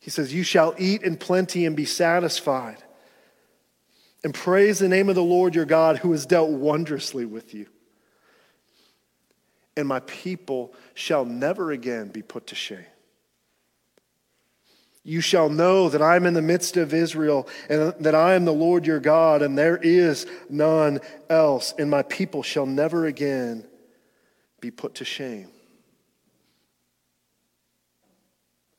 He 0.00 0.10
says, 0.10 0.34
You 0.34 0.42
shall 0.42 0.74
eat 0.78 1.02
in 1.02 1.16
plenty 1.16 1.66
and 1.66 1.76
be 1.76 1.84
satisfied. 1.84 2.82
And 4.24 4.34
praise 4.34 4.78
the 4.78 4.88
name 4.88 5.08
of 5.08 5.14
the 5.14 5.22
Lord 5.22 5.54
your 5.54 5.64
God 5.64 5.98
who 5.98 6.12
has 6.12 6.26
dealt 6.26 6.50
wondrously 6.50 7.24
with 7.24 7.54
you. 7.54 7.66
And 9.76 9.86
my 9.86 10.00
people 10.00 10.74
shall 10.94 11.24
never 11.24 11.70
again 11.70 12.08
be 12.08 12.22
put 12.22 12.48
to 12.48 12.54
shame. 12.54 12.84
You 15.02 15.22
shall 15.22 15.48
know 15.48 15.88
that 15.88 16.02
I 16.02 16.16
am 16.16 16.26
in 16.26 16.34
the 16.34 16.42
midst 16.42 16.76
of 16.76 16.92
Israel 16.92 17.48
and 17.70 17.94
that 18.00 18.14
I 18.14 18.34
am 18.34 18.44
the 18.44 18.52
Lord 18.52 18.86
your 18.86 19.00
God, 19.00 19.40
and 19.40 19.56
there 19.56 19.78
is 19.78 20.26
none 20.50 21.00
else, 21.30 21.72
and 21.78 21.90
my 21.90 22.02
people 22.02 22.42
shall 22.42 22.66
never 22.66 23.06
again 23.06 23.66
be 24.60 24.70
put 24.70 24.96
to 24.96 25.06
shame. 25.06 25.48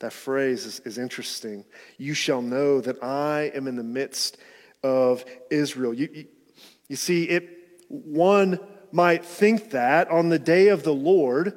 That 0.02 0.12
phrase 0.12 0.66
is, 0.66 0.80
is 0.80 0.98
interesting. 0.98 1.64
You 1.96 2.12
shall 2.12 2.42
know 2.42 2.80
that 2.80 3.04
I 3.04 3.52
am 3.54 3.68
in 3.68 3.76
the 3.76 3.84
midst 3.84 4.36
of 4.82 5.24
Israel. 5.48 5.94
You, 5.94 6.08
you, 6.12 6.24
you 6.88 6.96
see, 6.96 7.22
it, 7.28 7.48
one 7.88 8.58
might 8.90 9.24
think 9.24 9.70
that 9.70 10.10
on 10.10 10.28
the 10.28 10.40
day 10.40 10.68
of 10.68 10.82
the 10.82 10.92
Lord, 10.92 11.56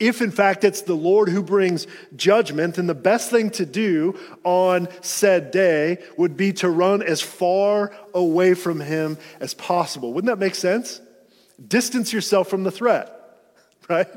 if 0.00 0.22
in 0.22 0.32
fact 0.32 0.64
it's 0.64 0.82
the 0.82 0.96
Lord 0.96 1.28
who 1.28 1.40
brings 1.40 1.86
judgment, 2.16 2.74
then 2.74 2.88
the 2.88 2.96
best 2.96 3.30
thing 3.30 3.50
to 3.50 3.64
do 3.64 4.18
on 4.42 4.88
said 5.00 5.52
day 5.52 6.02
would 6.16 6.36
be 6.36 6.52
to 6.54 6.68
run 6.68 7.00
as 7.00 7.20
far 7.20 7.92
away 8.12 8.54
from 8.54 8.80
him 8.80 9.18
as 9.38 9.54
possible. 9.54 10.12
Wouldn't 10.12 10.32
that 10.32 10.44
make 10.44 10.56
sense? 10.56 11.00
Distance 11.64 12.12
yourself 12.12 12.48
from 12.48 12.64
the 12.64 12.72
threat, 12.72 13.12
right? 13.88 14.08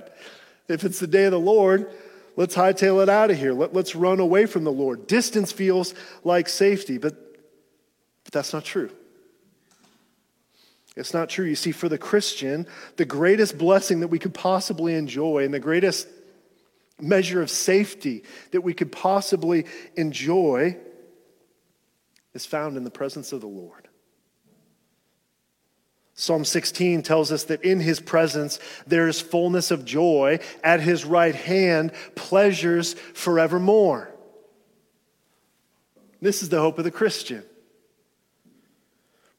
If 0.68 0.84
it's 0.84 1.00
the 1.00 1.06
day 1.06 1.26
of 1.26 1.32
the 1.32 1.40
Lord, 1.40 1.92
let's 2.38 2.56
hightail 2.56 3.04
it 3.04 3.10
out 3.10 3.30
of 3.30 3.38
here. 3.38 3.52
Let, 3.52 3.76
us 3.76 3.96
run 3.96 4.22
away 4.22 4.46
from 4.46 4.64
the 4.64 4.72
Lord. 4.72 5.08
Distance 5.08 5.52
feels 5.52 5.94
like 6.24 6.48
safety, 6.48 6.98
but, 6.98 7.16
but 8.24 8.32
that's 8.32 8.54
not 8.54 8.64
true. 8.64 8.90
It's 10.96 11.14
not 11.14 11.30
true. 11.30 11.46
You 11.46 11.56
see, 11.56 11.72
for 11.74 11.90
the 11.90 11.98
Christian, 11.98 12.66
the 12.96 13.06
greatest 13.06 13.58
blessing 13.58 14.00
that 14.00 14.08
we 14.08 14.20
could 14.20 14.34
possibly 14.34 14.94
enjoy 14.96 15.44
and 15.44 15.54
the 15.54 15.60
greatest 15.60 16.08
measure 17.00 17.42
of 17.42 17.50
safety 17.50 18.24
that 18.52 18.62
we 18.62 18.74
could 18.74 18.92
possibly 18.92 19.66
enjoy 19.96 20.78
is 22.34 22.46
found 22.46 22.78
in 22.78 22.84
the 22.84 22.92
presence 22.92 23.32
of 23.32 23.42
the 23.42 23.48
Lord. 23.48 23.87
Psalm 26.20 26.44
16 26.44 27.04
tells 27.04 27.32
us 27.32 27.44
that 27.44 27.64
in 27.64 27.80
his 27.80 28.00
presence 28.00 28.60
there 28.88 29.08
is 29.08 29.22
fullness 29.22 29.70
of 29.70 29.86
joy, 29.86 30.40
at 30.64 30.82
his 30.82 31.06
right 31.06 31.36
hand, 31.36 31.92
pleasures 32.16 32.96
forevermore. 33.14 34.10
This 36.20 36.42
is 36.42 36.50
the 36.50 36.60
hope 36.60 36.80
of 36.80 36.86
the 36.86 36.92
Christian. 36.92 37.44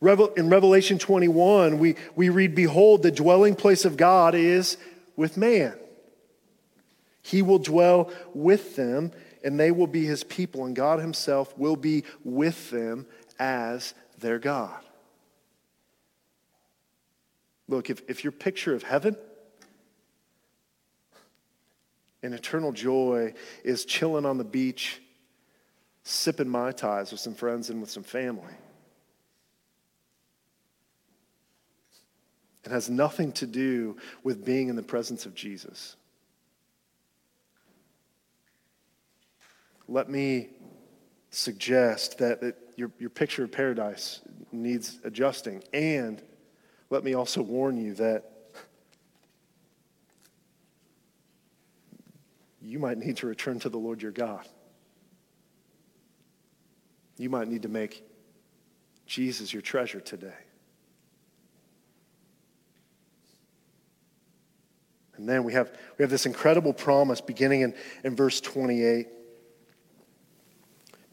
In 0.01 0.49
Revelation 0.49 1.01
21, 1.01 1.81
we, 1.81 1.97
we 2.15 2.29
read, 2.29 2.55
Behold, 2.55 3.03
the 3.03 3.11
dwelling 3.11 3.57
place 3.57 3.85
of 3.85 3.97
God 3.97 4.37
is 4.37 4.77
with 5.17 5.37
man. 5.37 5.75
He 7.23 7.43
will 7.43 7.59
dwell 7.59 8.13
with 8.35 8.77
them, 8.77 9.11
and 9.43 9.59
they 9.59 9.73
will 9.73 9.89
be 9.89 10.05
his 10.05 10.23
people, 10.23 10.65
and 10.65 10.77
God 10.77 11.01
himself 11.01 11.59
will 11.59 11.75
be 11.75 12.05
with 12.23 12.71
them 12.71 13.07
as 13.41 13.95
their 14.21 14.39
God. 14.39 14.79
Look, 17.69 17.91
if, 17.91 18.03
if 18.09 18.25
your 18.25 18.33
picture 18.33 18.75
of 18.75 18.83
heaven 18.83 19.17
and 22.23 22.35
eternal 22.35 22.73
joy 22.73 23.35
is 23.63 23.85
chilling 23.85 24.25
on 24.25 24.39
the 24.39 24.45
beach, 24.45 25.01
sipping 26.03 26.49
Mai 26.49 26.73
Tais 26.73 27.11
with 27.11 27.21
some 27.21 27.35
friends 27.35 27.71
and 27.71 27.81
with 27.81 27.91
some 27.91 28.03
family, 28.03 28.55
It 32.69 32.73
has 32.73 32.91
nothing 32.91 33.33
to 33.33 33.47
do 33.47 33.97
with 34.23 34.45
being 34.45 34.69
in 34.69 34.77
the 34.77 34.83
presence 34.83 35.25
of 35.25 35.35
Jesus. 35.35 35.97
Let 39.89 40.11
me 40.11 40.51
suggest 41.31 42.19
that, 42.19 42.43
that 42.43 42.59
your, 42.77 42.91
your 42.99 43.09
picture 43.09 43.43
of 43.43 43.53
paradise 43.53 44.21
needs 44.53 44.99
adjusting. 45.03 45.65
And 45.73 46.21
let 46.91 47.05
me 47.05 47.15
also 47.15 47.43
warn 47.43 47.77
you 47.77 47.95
that 47.95 48.25
you 52.61 52.79
might 52.79 52.99
need 52.99 53.17
to 53.19 53.27
return 53.27 53.59
to 53.61 53.69
the 53.69 53.79
Lord 53.79 54.03
your 54.03 54.13
God. 54.13 54.47
You 57.17 57.31
might 57.31 57.49
need 57.49 57.63
to 57.63 57.69
make 57.69 58.05
Jesus 59.07 59.53
your 59.53 59.63
treasure 59.63 60.01
today. 60.01 60.33
And 65.17 65.29
then 65.29 65.43
we 65.43 65.53
have, 65.53 65.77
we 65.99 66.05
have 66.05 66.11
this 66.11 66.27
incredible 66.27 66.73
promise 66.73 67.21
beginning 67.21 67.63
in, 67.63 67.75
in 68.05 68.15
verse 68.15 68.41
28. 68.41 69.09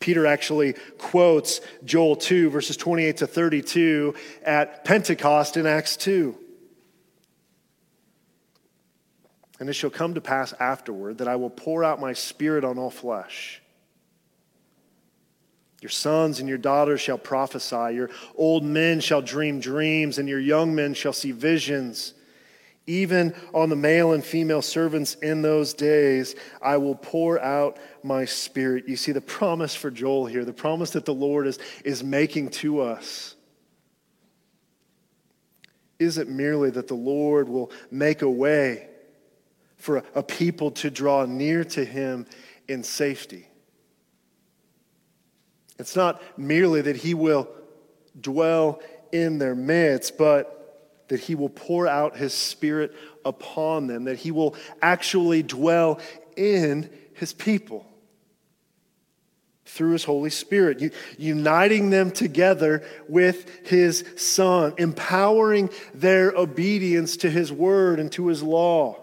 Peter 0.06 0.28
actually 0.28 0.76
quotes 1.00 1.62
Joel 1.84 2.16
2, 2.16 2.52
verses 2.52 2.78
28 2.78 3.18
to 3.18 3.26
32 3.26 4.14
at 4.44 4.86
Pentecost 4.86 5.58
in 5.58 5.66
Acts 5.66 5.98
2. 5.98 6.38
And 9.60 9.68
it 9.68 9.74
shall 9.74 9.90
come 9.90 10.14
to 10.14 10.22
pass 10.22 10.54
afterward 10.60 11.18
that 11.18 11.28
I 11.28 11.38
will 11.38 11.50
pour 11.50 11.84
out 11.84 12.00
my 12.00 12.14
spirit 12.14 12.64
on 12.64 12.78
all 12.78 12.92
flesh. 12.92 13.64
Your 15.82 15.90
sons 15.90 16.40
and 16.40 16.48
your 16.48 16.60
daughters 16.60 17.02
shall 17.02 17.18
prophesy, 17.18 17.96
your 17.96 18.12
old 18.36 18.64
men 18.64 19.00
shall 19.00 19.24
dream 19.24 19.60
dreams, 19.60 20.20
and 20.20 20.30
your 20.30 20.40
young 20.40 20.76
men 20.76 20.94
shall 20.94 21.14
see 21.14 21.32
visions. 21.32 22.14
Even 22.88 23.34
on 23.54 23.70
the 23.70 23.76
male 23.76 24.14
and 24.14 24.24
female 24.24 24.62
servants 24.62 25.16
in 25.16 25.42
those 25.42 25.74
days, 25.74 26.36
I 26.62 26.78
will 26.78 26.96
pour 26.96 27.40
out 27.42 27.78
my 28.04 28.26
spirit. 28.26 28.88
You 28.88 28.96
see 28.96 29.12
the 29.12 29.22
promise 29.22 29.74
for 29.74 29.90
Joel 29.90 30.28
here, 30.28 30.46
the 30.46 30.54
promise 30.54 30.92
that 30.92 31.06
the 31.06 31.14
Lord 31.14 31.48
is, 31.48 31.58
is 31.84 32.04
making 32.04 32.50
to 32.50 32.82
us. 32.82 33.36
Is 35.98 36.18
it 36.18 36.28
merely 36.28 36.70
that 36.72 36.88
the 36.88 36.94
Lord 36.94 37.50
will 37.50 37.72
make 37.90 38.22
a 38.22 38.30
way 38.30 38.88
for 39.78 39.98
a, 39.98 40.04
a 40.16 40.24
people 40.24 40.70
to 40.72 40.92
draw 40.92 41.26
near 41.26 41.64
to 41.64 41.84
him 41.84 42.28
in 42.68 42.84
safety? 42.84 43.48
It's 45.80 45.96
not 45.96 46.22
merely 46.38 46.82
that 46.82 46.98
he 46.98 47.14
will 47.14 47.50
dwell 48.20 48.82
in 49.12 49.40
their 49.40 49.56
midst, 49.56 50.18
but 50.18 50.56
that 51.08 51.20
he 51.20 51.36
will 51.36 51.50
pour 51.50 51.88
out 51.88 52.18
his 52.18 52.34
spirit 52.34 52.96
upon 53.24 53.88
them, 53.88 54.06
that 54.06 54.18
he 54.18 54.32
will 54.32 54.56
actually 54.82 55.44
dwell 55.44 56.00
in 56.36 56.90
his 57.14 57.34
people 57.34 57.86
through 59.66 59.92
his 59.92 60.04
Holy 60.04 60.30
Spirit, 60.30 60.94
uniting 61.18 61.90
them 61.90 62.12
together 62.12 62.84
with 63.08 63.68
his 63.68 64.06
Son, 64.16 64.74
empowering 64.78 65.70
their 65.94 66.32
obedience 66.32 67.18
to 67.18 67.30
his 67.30 67.52
word 67.52 68.00
and 68.00 68.12
to 68.14 68.28
his 68.28 68.42
law, 68.44 69.02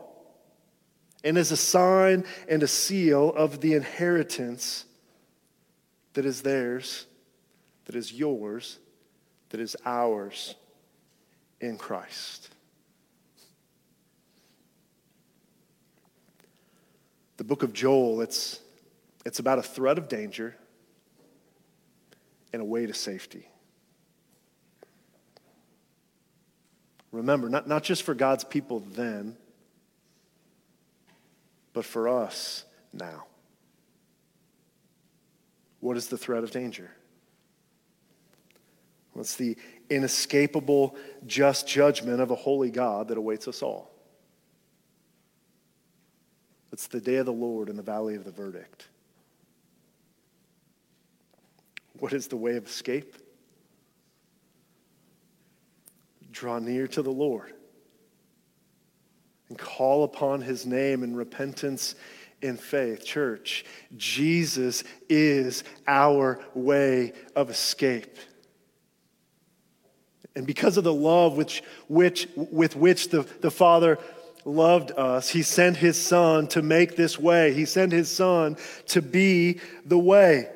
and 1.25 1.37
as 1.37 1.53
a 1.53 1.57
sign 1.57 2.25
and 2.49 2.63
a 2.63 2.69
seal 2.69 3.31
of 3.31 3.61
the 3.61 3.75
inheritance 3.75 4.85
that 6.15 6.25
is 6.25 6.43
theirs, 6.43 7.07
that 7.85 7.95
is 7.95 8.13
yours, 8.13 8.79
that 9.51 9.61
is 9.61 9.77
ours 9.85 10.55
in 11.63 11.79
Christ. 11.79 12.51
The 17.37 17.45
book 17.45 17.63
of 17.63 17.73
Joel, 17.73 18.21
it's, 18.21 18.61
it's 19.25 19.39
about 19.39 19.59
a 19.59 19.63
threat 19.63 19.97
of 19.97 20.09
danger 20.09 20.55
and 22.53 22.61
a 22.61 22.65
way 22.65 22.85
to 22.85 22.93
safety. 22.93 23.49
Remember, 27.13 27.49
not, 27.49 27.69
not 27.69 27.83
just 27.85 28.03
for 28.03 28.15
God's 28.15 28.45
people 28.45 28.81
then, 28.81 29.37
but 31.73 31.85
for 31.85 32.09
us 32.09 32.65
now. 32.93 33.27
What 35.81 35.97
is 35.97 36.09
the 36.09 36.19
threat 36.19 36.43
of 36.43 36.51
danger? 36.51 36.91
What's 39.13 39.37
the 39.37 39.57
inescapable 39.95 40.97
just 41.27 41.69
judgment 41.69 42.21
of 42.21 42.31
a 42.31 42.35
holy 42.35 42.71
God 42.71 43.09
that 43.09 43.19
awaits 43.19 43.47
us 43.49 43.63
all. 43.63 43.91
It's 46.73 46.87
the 46.87 47.01
day 47.01 47.17
of 47.17 47.27
the 47.27 47.33
Lord 47.33 47.69
in 47.69 47.77
the 47.77 47.83
valley 47.83 48.15
of 48.15 48.25
the 48.25 48.31
verdict. 48.31 48.89
What 51.99 52.13
is 52.13 52.29
the 52.29 52.37
way 52.37 52.57
of 52.57 52.67
escape? 52.67 53.15
Draw 56.31 56.61
near 56.61 56.89
to 56.89 57.03
the 57.03 57.13
Lord 57.13 57.53
and 59.49 59.59
call 59.59 60.03
upon 60.03 60.41
his 60.41 60.65
name 60.65 61.03
in 61.03 61.15
repentance 61.15 61.95
in 62.41 62.57
faith. 62.57 63.05
Church, 63.05 63.67
Jesus 63.97 64.83
is 65.11 65.63
our 65.87 66.41
way 66.55 67.13
of 67.37 67.51
escape. 67.51 68.17
And 70.35 70.47
because 70.47 70.77
of 70.77 70.85
the 70.85 70.95
love 70.95 71.37
which, 71.37 71.63
which, 71.89 72.29
with 72.37 72.75
which 72.75 73.11
the, 73.11 73.23
the 73.41 73.51
Father 73.51 73.99
loved 74.45 74.91
us, 74.93 75.29
He 75.29 75.43
sent 75.43 75.77
His 75.77 76.01
Son 76.01 76.49
to 76.49 76.63
make 76.63 76.97
this 76.97 77.19
way. 77.19 77.53
He 77.53 77.65
sent 77.65 77.93
His 77.93 78.11
Son 78.11 78.57
to 78.89 79.03
be 79.03 79.61
the 79.85 79.99
way. 79.99 80.49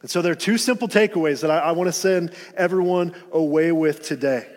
And 0.00 0.10
so 0.10 0.22
there 0.22 0.32
are 0.32 0.36
two 0.36 0.56
simple 0.56 0.88
takeaways 0.88 1.42
that 1.42 1.50
I, 1.50 1.58
I 1.58 1.72
want 1.72 1.88
to 1.88 1.92
send 1.92 2.32
everyone 2.56 3.14
away 3.32 3.70
with 3.70 4.02
today. 4.02 4.48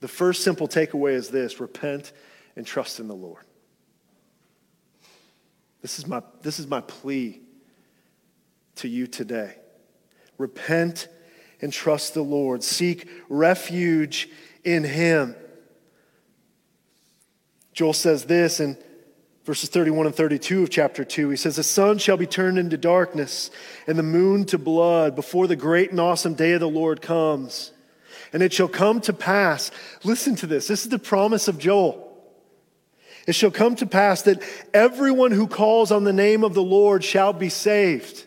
The 0.00 0.08
first 0.08 0.42
simple 0.42 0.66
takeaway 0.66 1.12
is 1.12 1.28
this 1.28 1.60
repent 1.60 2.12
and 2.56 2.66
trust 2.66 2.98
in 2.98 3.06
the 3.06 3.14
Lord. 3.14 3.44
This 5.80 6.00
is 6.00 6.08
my, 6.08 6.22
this 6.42 6.58
is 6.58 6.66
my 6.66 6.80
plea 6.80 7.40
to 8.76 8.88
you 8.88 9.06
today 9.06 9.54
Repent 10.42 11.06
and 11.60 11.72
trust 11.72 12.14
the 12.14 12.22
Lord. 12.22 12.64
Seek 12.64 13.08
refuge 13.28 14.28
in 14.64 14.82
Him. 14.82 15.36
Joel 17.72 17.92
says 17.92 18.24
this 18.24 18.58
in 18.58 18.76
verses 19.44 19.70
31 19.70 20.06
and 20.06 20.14
32 20.14 20.64
of 20.64 20.70
chapter 20.70 21.04
2. 21.04 21.30
He 21.30 21.36
says, 21.36 21.54
The 21.54 21.62
sun 21.62 21.98
shall 21.98 22.16
be 22.16 22.26
turned 22.26 22.58
into 22.58 22.76
darkness 22.76 23.52
and 23.86 23.96
the 23.96 24.02
moon 24.02 24.44
to 24.46 24.58
blood 24.58 25.14
before 25.14 25.46
the 25.46 25.54
great 25.54 25.92
and 25.92 26.00
awesome 26.00 26.34
day 26.34 26.54
of 26.54 26.60
the 26.60 26.68
Lord 26.68 27.00
comes. 27.00 27.70
And 28.32 28.42
it 28.42 28.52
shall 28.52 28.66
come 28.66 29.00
to 29.02 29.12
pass, 29.12 29.70
listen 30.02 30.34
to 30.36 30.48
this, 30.48 30.66
this 30.66 30.82
is 30.82 30.88
the 30.88 30.98
promise 30.98 31.46
of 31.46 31.56
Joel. 31.56 32.08
It 33.28 33.36
shall 33.36 33.52
come 33.52 33.76
to 33.76 33.86
pass 33.86 34.22
that 34.22 34.42
everyone 34.74 35.30
who 35.30 35.46
calls 35.46 35.92
on 35.92 36.02
the 36.02 36.12
name 36.12 36.42
of 36.42 36.54
the 36.54 36.64
Lord 36.64 37.04
shall 37.04 37.32
be 37.32 37.48
saved. 37.48 38.26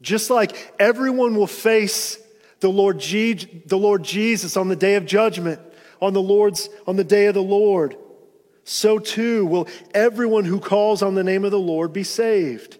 Just 0.00 0.30
like 0.30 0.74
everyone 0.78 1.36
will 1.36 1.46
face 1.46 2.18
the 2.60 2.68
Lord, 2.68 2.98
Je- 2.98 3.62
the 3.66 3.78
Lord 3.78 4.02
Jesus 4.02 4.56
on 4.56 4.68
the 4.68 4.76
day 4.76 4.94
of 4.94 5.06
judgment, 5.06 5.60
on 6.00 6.12
the 6.12 6.22
Lord's 6.22 6.68
on 6.86 6.96
the 6.96 7.04
day 7.04 7.26
of 7.26 7.34
the 7.34 7.42
Lord, 7.42 7.96
so 8.64 8.98
too 8.98 9.46
will 9.46 9.68
everyone 9.94 10.44
who 10.44 10.60
calls 10.60 11.02
on 11.02 11.14
the 11.14 11.24
name 11.24 11.44
of 11.44 11.50
the 11.50 11.58
Lord 11.58 11.92
be 11.92 12.04
saved. 12.04 12.78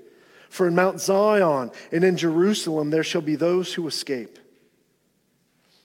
For 0.50 0.66
in 0.66 0.74
Mount 0.74 1.00
Zion 1.00 1.70
and 1.92 2.04
in 2.04 2.16
Jerusalem 2.16 2.90
there 2.90 3.04
shall 3.04 3.20
be 3.20 3.36
those 3.36 3.74
who 3.74 3.86
escape. 3.86 4.38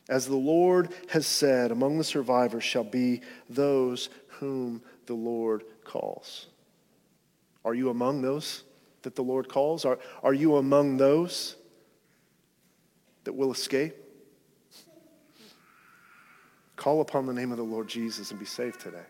As 0.10 0.26
the 0.28 0.36
Lord 0.36 0.90
has 1.10 1.26
said, 1.26 1.72
among 1.72 1.98
the 1.98 2.04
survivors 2.04 2.64
shall 2.64 2.84
be 2.84 3.22
those 3.50 4.10
whom 4.40 4.82
the 5.06 5.14
Lord 5.14 5.64
calls. 5.84 6.48
Are 7.66 7.74
you 7.74 7.90
among 7.90 8.22
those 8.22 8.64
that 9.04 9.16
the 9.16 9.24
Lord 9.24 9.48
calls? 9.48 9.86
Are, 9.86 10.00
are 10.24 10.34
you 10.34 10.58
among 10.58 10.98
those 10.98 11.56
that 13.24 13.34
will 13.34 13.52
escape? 13.52 13.96
Call 16.76 17.02
upon 17.02 17.26
the 17.26 17.34
name 17.34 17.52
of 17.52 17.58
the 17.58 17.64
Lord 17.64 17.88
Jesus 17.88 18.32
and 18.32 18.40
be 18.40 18.46
saved 18.46 18.82
today. 18.82 19.06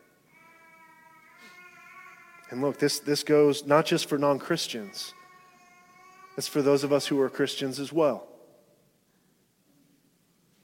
And 2.49 2.61
look, 2.61 2.77
this, 2.77 2.99
this 2.99 3.23
goes 3.23 3.65
not 3.65 3.85
just 3.85 4.07
for 4.07 4.17
non 4.17 4.37
Christians, 4.37 5.13
it's 6.37 6.47
for 6.47 6.61
those 6.61 6.83
of 6.83 6.93
us 6.93 7.07
who 7.07 7.19
are 7.21 7.29
Christians 7.29 7.79
as 7.79 7.91
well. 7.91 8.27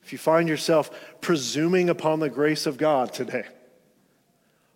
If 0.04 0.12
you 0.12 0.18
find 0.18 0.50
yourself 0.50 0.90
presuming 1.22 1.90
upon 1.90 2.20
the 2.20 2.30
grace 2.30 2.66
of 2.66 2.78
God 2.78 3.14
today, 3.14 3.46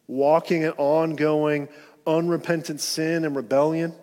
walking 0.08 0.62
in 0.64 0.72
ongoing, 0.72 1.70
unrepentant 2.06 2.82
sin 2.82 3.26
and 3.26 3.36
rebellion, 3.36 3.94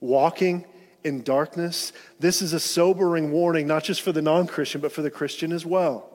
walking 0.00 0.64
in 1.04 1.22
darkness, 1.22 1.92
this 2.18 2.42
is 2.42 2.52
a 2.52 2.60
sobering 2.60 3.30
warning, 3.30 3.66
not 3.66 3.84
just 3.84 4.02
for 4.02 4.12
the 4.12 4.22
non 4.22 4.46
Christian, 4.46 4.80
but 4.80 4.92
for 4.92 5.02
the 5.02 5.10
Christian 5.10 5.52
as 5.52 5.64
well. 5.64 6.10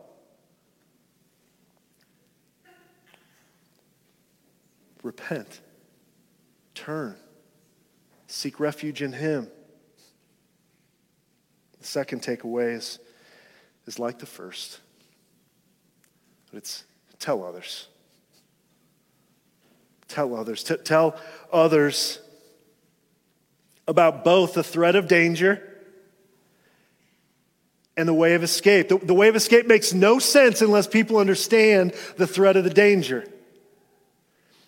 Repent, 5.01 5.59
turn, 6.75 7.15
seek 8.27 8.59
refuge 8.59 9.01
in 9.01 9.11
Him. 9.11 9.49
The 11.79 11.85
second 11.87 12.21
takeaway 12.21 12.73
is, 12.73 12.99
is 13.85 13.99
like 13.99 14.19
the 14.19 14.25
first, 14.25 14.79
but 16.49 16.59
it's 16.59 16.85
tell 17.19 17.43
others. 17.43 17.87
Tell 20.07 20.35
others. 20.35 20.63
T- 20.63 20.77
tell 20.77 21.19
others 21.51 22.19
about 23.87 24.23
both 24.23 24.53
the 24.53 24.63
threat 24.63 24.95
of 24.95 25.07
danger 25.07 25.61
and 27.95 28.07
the 28.07 28.13
way 28.13 28.33
of 28.33 28.43
escape. 28.43 28.89
The, 28.89 28.97
the, 28.97 29.13
way 29.13 29.27
of 29.27 29.35
escape 29.35 29.67
makes 29.67 29.93
no 29.93 30.19
sense 30.19 30.61
unless 30.61 30.87
people 30.87 31.17
understand 31.17 31.93
the 32.17 32.27
threat 32.27 32.55
of 32.55 32.63
the 32.63 32.69
danger. 32.69 33.27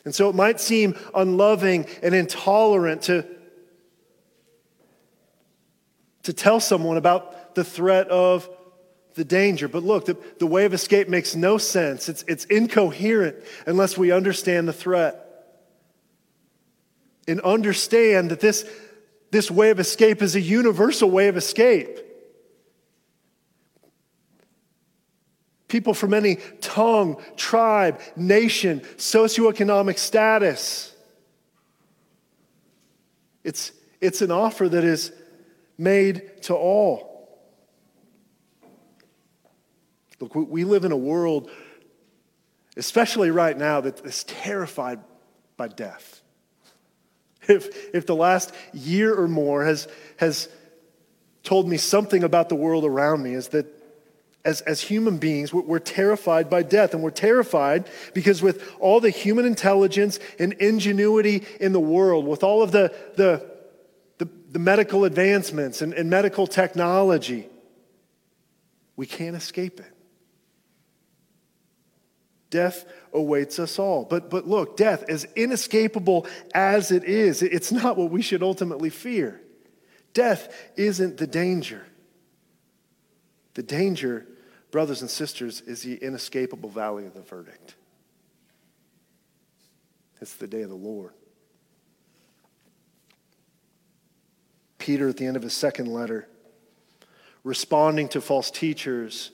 And 0.03 0.13
so 0.13 0.30
it 0.30 0.36
might 0.36 0.61
seem 0.61 0.95
unloving 1.16 1.88
and 2.03 2.13
intolerant 2.13 3.03
to, 3.03 3.26
to 6.24 6.34
tell 6.34 6.59
someone 6.59 6.97
about 6.97 7.55
the 7.55 7.63
threat 7.63 8.07
of 8.09 8.47
the 9.16 9.26
danger. 9.26 9.68
But 9.68 9.84
look, 9.84 10.05
the, 10.05 10.18
the 10.39 10.45
way 10.45 10.66
of 10.66 10.74
escape 10.74 11.09
makes 11.09 11.36
no 11.36 11.57
sense. 11.57 12.07
It's, 12.07 12.24
it's 12.28 12.45
incoherent 12.45 13.38
unless 13.66 13.97
we 13.97 14.11
understand 14.11 14.68
the 14.68 14.74
threat. 14.74 15.22
And 17.28 17.41
understand 17.41 18.30
that 18.30 18.39
this 18.39 18.70
this 19.36 19.52
way 19.52 19.70
of 19.70 19.82
escape 19.82 20.22
is 20.22 20.36
a 20.36 20.40
universal 20.40 21.12
way 21.12 21.28
of 21.28 21.36
escape. 21.36 22.00
People 25.68 25.94
from 25.94 26.14
any 26.14 26.38
tongue, 26.62 27.22
tribe, 27.36 28.00
nation, 28.16 28.80
socioeconomic 28.96 30.00
status. 30.00 30.96
It's, 33.44 33.74
it's 34.00 34.22
an 34.22 34.32
offer 34.32 34.70
that 34.70 34.86
is 34.86 35.12
made 35.78 36.42
to 36.44 36.56
all. 36.56 37.28
Look, 40.22 40.34
we 40.34 40.64
live 40.64 40.86
in 40.86 40.94
a 40.94 40.98
world, 40.98 41.52
especially 42.78 43.32
right 43.32 43.58
now, 43.58 43.82
that 43.82 44.00
is 44.06 44.24
terrified 44.24 45.02
by 45.58 45.68
death. 45.68 46.14
If, 47.48 47.93
if 47.93 48.06
the 48.06 48.16
last 48.16 48.54
year 48.74 49.14
or 49.14 49.28
more 49.28 49.66
has, 49.66 49.88
has 50.18 50.50
told 51.43 51.68
me 51.68 51.78
something 51.78 52.24
about 52.24 52.50
the 52.50 52.56
world 52.56 52.86
around 52.86 53.24
me, 53.24 53.34
is 53.34 53.50
that 53.50 53.68
as, 54.46 54.62
as 54.62 54.80
human 54.80 55.18
beings, 55.18 55.52
we're, 55.52 55.80
terrified 55.80 56.50
by 56.50 56.62
death. 56.62 56.93
And 56.93 57.02
we're 57.02 57.10
terrified 57.10 57.89
because, 58.14 58.41
with 58.41 58.64
all 58.80 59.00
the 59.00 59.10
human 59.10 59.46
intelligence 59.46 60.20
and 60.38 60.54
ingenuity 60.54 61.43
in 61.60 61.74
the 61.74 61.80
world, 61.80 62.28
with 62.28 62.43
all 62.43 62.62
of 62.62 62.72
the, 62.72 62.93
the, 63.16 63.46
the, 64.20 64.30
the 64.52 64.60
medical 64.60 65.04
advancements 65.04 65.82
and, 65.82 65.93
and 65.93 66.10
medical 66.10 66.46
technology, 66.46 67.50
we 68.96 69.08
can't 69.08 69.36
escape 69.36 69.80
it. 69.80 69.95
Death 72.50 72.86
awaits 73.14 73.60
us 73.60 73.80
all. 73.80 74.06
But, 74.06 74.30
but 74.30 74.48
look, 74.48 74.78
death, 74.78 75.04
as 75.10 75.26
inescapable 75.36 76.28
as 76.54 76.91
it 76.91 77.04
is, 77.04 77.41
it's 77.41 77.72
not 77.72 77.98
what 77.98 78.12
we 78.12 78.22
should 78.22 78.43
ultimately 78.43 78.89
fear. 78.89 79.41
Death 80.14 80.54
isn't 80.78 81.18
the 81.18 81.28
danger. 81.28 81.86
The 83.56 83.64
danger, 83.64 84.26
brothers 84.72 85.02
and 85.02 85.10
sisters, 85.10 85.62
is 85.62 85.84
the 85.84 85.96
inescapable 85.96 86.70
valley 86.70 87.06
of 87.06 87.14
the 87.14 87.22
verdict. 87.22 87.76
It's 90.22 90.36
the 90.36 90.48
day 90.48 90.62
of 90.62 90.70
the 90.70 90.76
Lord. 90.76 91.14
Peter, 94.78 95.10
at 95.10 95.18
the 95.18 95.26
end 95.26 95.36
of 95.36 95.43
his 95.43 95.54
second 95.54 95.88
letter, 95.88 96.28
responding 97.43 98.08
to 98.10 98.22
false 98.22 98.52
teachers, 98.52 99.32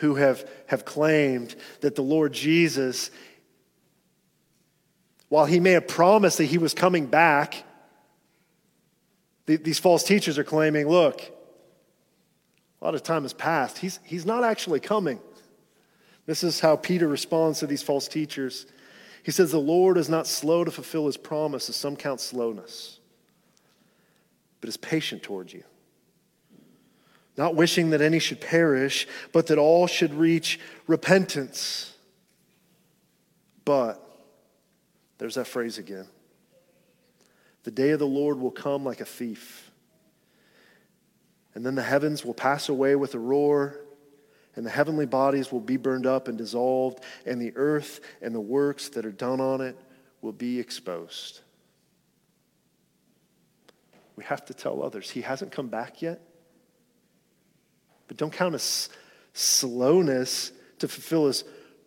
who 0.00 0.14
have, 0.14 0.48
have 0.66 0.86
claimed 0.86 1.54
that 1.82 1.94
the 1.94 2.02
Lord 2.02 2.32
Jesus, 2.32 3.10
while 5.28 5.44
he 5.44 5.60
may 5.60 5.72
have 5.72 5.86
promised 5.86 6.38
that 6.38 6.46
he 6.46 6.56
was 6.56 6.72
coming 6.72 7.04
back, 7.04 7.64
these 9.44 9.78
false 9.78 10.02
teachers 10.02 10.38
are 10.38 10.44
claiming, 10.44 10.88
look, 10.88 11.20
a 12.80 12.84
lot 12.84 12.94
of 12.94 13.02
time 13.02 13.22
has 13.22 13.34
passed. 13.34 13.76
He's, 13.78 14.00
he's 14.02 14.24
not 14.24 14.42
actually 14.42 14.80
coming. 14.80 15.20
This 16.24 16.42
is 16.42 16.60
how 16.60 16.76
Peter 16.76 17.06
responds 17.06 17.58
to 17.58 17.66
these 17.66 17.82
false 17.82 18.08
teachers. 18.08 18.64
He 19.22 19.32
says, 19.32 19.50
The 19.50 19.58
Lord 19.58 19.98
is 19.98 20.08
not 20.08 20.26
slow 20.26 20.64
to 20.64 20.70
fulfill 20.70 21.06
his 21.06 21.18
promise, 21.18 21.68
as 21.68 21.76
some 21.76 21.96
count 21.96 22.20
slowness, 22.20 23.00
but 24.60 24.68
is 24.68 24.78
patient 24.78 25.22
towards 25.22 25.52
you 25.52 25.64
not 27.40 27.54
wishing 27.54 27.88
that 27.88 28.02
any 28.02 28.18
should 28.18 28.38
perish, 28.38 29.08
but 29.32 29.46
that 29.46 29.56
all 29.56 29.86
should 29.86 30.12
reach 30.12 30.60
repentance. 30.86 31.96
But, 33.64 33.98
there's 35.16 35.36
that 35.36 35.46
phrase 35.46 35.78
again. 35.78 36.06
The 37.62 37.70
day 37.70 37.92
of 37.92 37.98
the 37.98 38.06
Lord 38.06 38.38
will 38.38 38.50
come 38.50 38.84
like 38.84 39.00
a 39.00 39.06
thief. 39.06 39.70
And 41.54 41.64
then 41.64 41.76
the 41.76 41.82
heavens 41.82 42.26
will 42.26 42.34
pass 42.34 42.68
away 42.68 42.94
with 42.94 43.14
a 43.14 43.18
roar, 43.18 43.80
and 44.54 44.66
the 44.66 44.70
heavenly 44.70 45.06
bodies 45.06 45.50
will 45.50 45.60
be 45.60 45.78
burned 45.78 46.04
up 46.04 46.28
and 46.28 46.36
dissolved, 46.36 47.02
and 47.24 47.40
the 47.40 47.54
earth 47.56 48.00
and 48.20 48.34
the 48.34 48.40
works 48.40 48.90
that 48.90 49.06
are 49.06 49.12
done 49.12 49.40
on 49.40 49.62
it 49.62 49.80
will 50.20 50.32
be 50.32 50.60
exposed. 50.60 51.40
We 54.16 54.24
have 54.24 54.44
to 54.44 54.52
tell 54.52 54.82
others. 54.82 55.08
He 55.08 55.22
hasn't 55.22 55.52
come 55.52 55.68
back 55.68 56.02
yet. 56.02 56.20
But 58.10 58.16
don't 58.16 58.32
count 58.32 58.56
as 58.56 58.88
slowness 59.34 60.50
to 60.80 60.88
fulfill 60.88 61.28
his, 61.28 61.44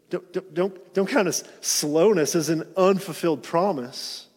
don't, 0.09 0.53
don't, 0.53 0.93
don't 0.93 1.09
count 1.09 1.27
as 1.27 1.43
slowness 1.59 2.33
as 2.33 2.47
an 2.47 2.65
unfulfilled 2.77 3.43
promise. 3.43 4.27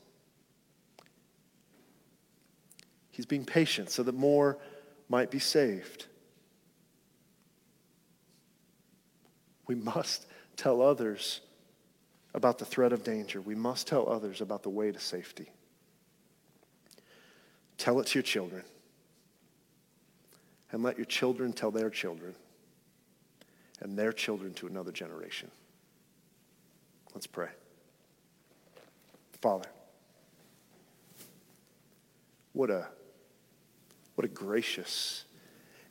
He's 3.12 3.24
being 3.24 3.44
patient 3.44 3.90
so 3.90 4.02
that 4.02 4.16
more 4.16 4.58
might 5.08 5.30
be 5.30 5.38
saved. 5.38 6.06
We 9.68 9.76
must 9.76 10.26
tell 10.56 10.82
others 10.82 11.40
about 12.34 12.58
the 12.58 12.64
threat 12.64 12.92
of 12.92 13.04
danger. 13.04 13.40
We 13.40 13.54
must 13.54 13.86
tell 13.86 14.08
others 14.08 14.40
about 14.40 14.64
the 14.64 14.70
way 14.70 14.90
to 14.90 14.98
safety. 14.98 15.52
Tell 17.78 18.00
it 18.00 18.08
to 18.08 18.18
your 18.18 18.24
children. 18.24 18.64
And 20.76 20.84
let 20.84 20.98
your 20.98 21.06
children 21.06 21.54
tell 21.54 21.70
their 21.70 21.88
children 21.88 22.34
and 23.80 23.98
their 23.98 24.12
children 24.12 24.52
to 24.52 24.66
another 24.66 24.92
generation. 24.92 25.50
Let's 27.14 27.26
pray. 27.26 27.48
Father, 29.40 29.70
what 32.52 32.68
a, 32.68 32.88
what 34.16 34.26
a 34.26 34.28
gracious 34.28 35.24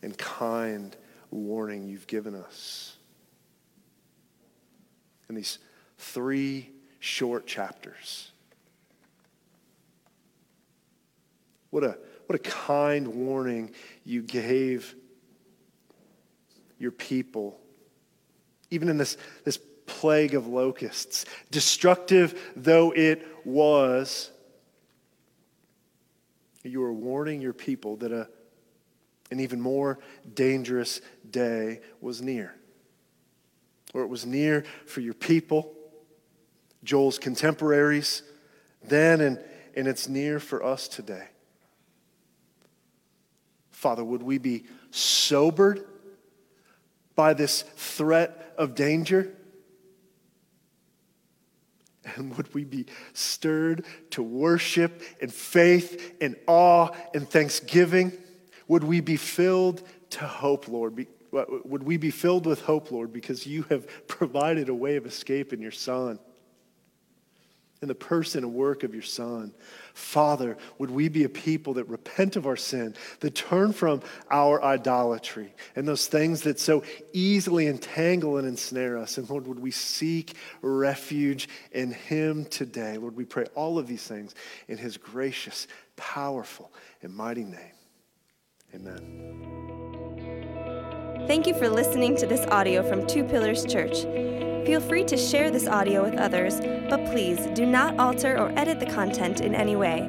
and 0.03 0.15
kind 0.19 0.95
warning 1.31 1.87
you've 1.87 2.05
given 2.05 2.35
us 2.35 2.97
in 5.29 5.33
these 5.33 5.57
three 5.97 6.69
short 6.99 7.47
chapters. 7.47 8.29
What 11.71 11.83
a, 11.83 11.97
what 12.27 12.35
a 12.35 12.39
kind 12.39 13.07
warning 13.07 13.71
you 14.03 14.21
gave 14.21 14.95
your 16.77 16.91
people, 16.91 17.59
even 18.71 18.89
in 18.89 18.97
this, 18.97 19.17
this 19.43 19.59
plague 19.85 20.33
of 20.33 20.47
locusts, 20.47 21.25
destructive 21.51 22.51
though 22.55 22.91
it 22.91 23.25
was. 23.45 24.31
You 26.63 26.81
were 26.81 26.93
warning 26.93 27.41
your 27.41 27.53
people 27.53 27.97
that 27.97 28.11
a, 28.11 28.27
an 29.29 29.39
even 29.39 29.61
more 29.61 29.99
dangerous 30.33 31.01
day 31.29 31.81
was 32.01 32.21
near. 32.21 32.55
Or 33.93 34.01
it 34.01 34.07
was 34.07 34.25
near 34.25 34.65
for 34.87 34.99
your 34.99 35.13
people, 35.13 35.73
Joel's 36.83 37.19
contemporaries 37.19 38.23
then, 38.83 39.21
and, 39.21 39.39
and 39.75 39.87
it's 39.87 40.07
near 40.07 40.39
for 40.39 40.63
us 40.63 40.87
today. 40.87 41.27
Father, 43.85 44.03
would 44.03 44.23
we 44.23 44.39
be 44.39 44.63
sobered 44.89 45.85
by 47.15 47.35
this 47.35 47.61
threat 47.61 48.51
of 48.57 48.73
danger? 48.73 49.31
And 52.15 52.35
would 52.35 52.51
we 52.55 52.63
be 52.63 52.87
stirred 53.13 53.85
to 54.09 54.23
worship 54.23 55.03
and 55.21 55.31
faith 55.31 56.15
and 56.19 56.35
awe 56.47 56.89
and 57.13 57.29
thanksgiving? 57.29 58.11
Would 58.67 58.83
we 58.83 59.01
be 59.01 59.17
filled 59.17 59.83
to 60.09 60.25
hope, 60.25 60.67
Lord? 60.67 61.05
Would 61.31 61.83
we 61.83 61.97
be 61.97 62.09
filled 62.09 62.47
with 62.47 62.61
hope, 62.61 62.89
Lord, 62.89 63.13
because 63.13 63.45
you 63.45 63.67
have 63.69 64.07
provided 64.07 64.67
a 64.67 64.73
way 64.73 64.95
of 64.95 65.05
escape 65.05 65.53
in 65.53 65.61
your 65.61 65.69
Son? 65.69 66.17
In 67.81 67.87
the 67.87 67.95
person 67.95 68.43
and 68.43 68.53
work 68.53 68.83
of 68.83 68.93
your 68.93 69.03
Son. 69.03 69.53
Father, 69.93 70.57
would 70.77 70.89
we 70.89 71.09
be 71.09 71.23
a 71.23 71.29
people 71.29 71.73
that 71.75 71.85
repent 71.85 72.35
of 72.35 72.47
our 72.47 72.55
sin, 72.55 72.95
that 73.19 73.35
turn 73.35 73.73
from 73.73 74.01
our 74.31 74.63
idolatry 74.63 75.53
and 75.75 75.87
those 75.87 76.07
things 76.07 76.41
that 76.41 76.59
so 76.59 76.83
easily 77.13 77.67
entangle 77.67 78.37
and 78.37 78.47
ensnare 78.47 78.97
us? 78.97 79.17
And 79.17 79.29
Lord, 79.29 79.47
would 79.47 79.59
we 79.59 79.71
seek 79.71 80.35
refuge 80.61 81.49
in 81.71 81.91
Him 81.91 82.45
today? 82.45 82.97
Lord, 82.97 83.15
we 83.15 83.25
pray 83.25 83.45
all 83.55 83.77
of 83.77 83.87
these 83.87 84.03
things 84.03 84.33
in 84.67 84.77
His 84.77 84.97
gracious, 84.97 85.67
powerful, 85.95 86.71
and 87.01 87.13
mighty 87.13 87.43
name. 87.43 87.73
Amen. 88.73 89.45
Thank 91.27 91.47
you 91.47 91.53
for 91.55 91.69
listening 91.69 92.15
to 92.17 92.25
this 92.27 92.45
audio 92.47 92.87
from 92.87 93.07
Two 93.07 93.23
Pillars 93.23 93.65
Church. 93.65 94.05
Feel 94.65 94.81
free 94.81 95.03
to 95.03 95.15
share 95.15 95.51
this 95.51 95.67
audio 95.67 96.03
with 96.03 96.15
others, 96.15 96.59
but 96.89 97.05
please 97.11 97.45
do 97.53 97.67
not 97.67 97.99
alter 97.99 98.39
or 98.39 98.51
edit 98.57 98.79
the 98.79 98.87
content 98.87 99.41
in 99.41 99.53
any 99.53 99.75
way. 99.75 100.07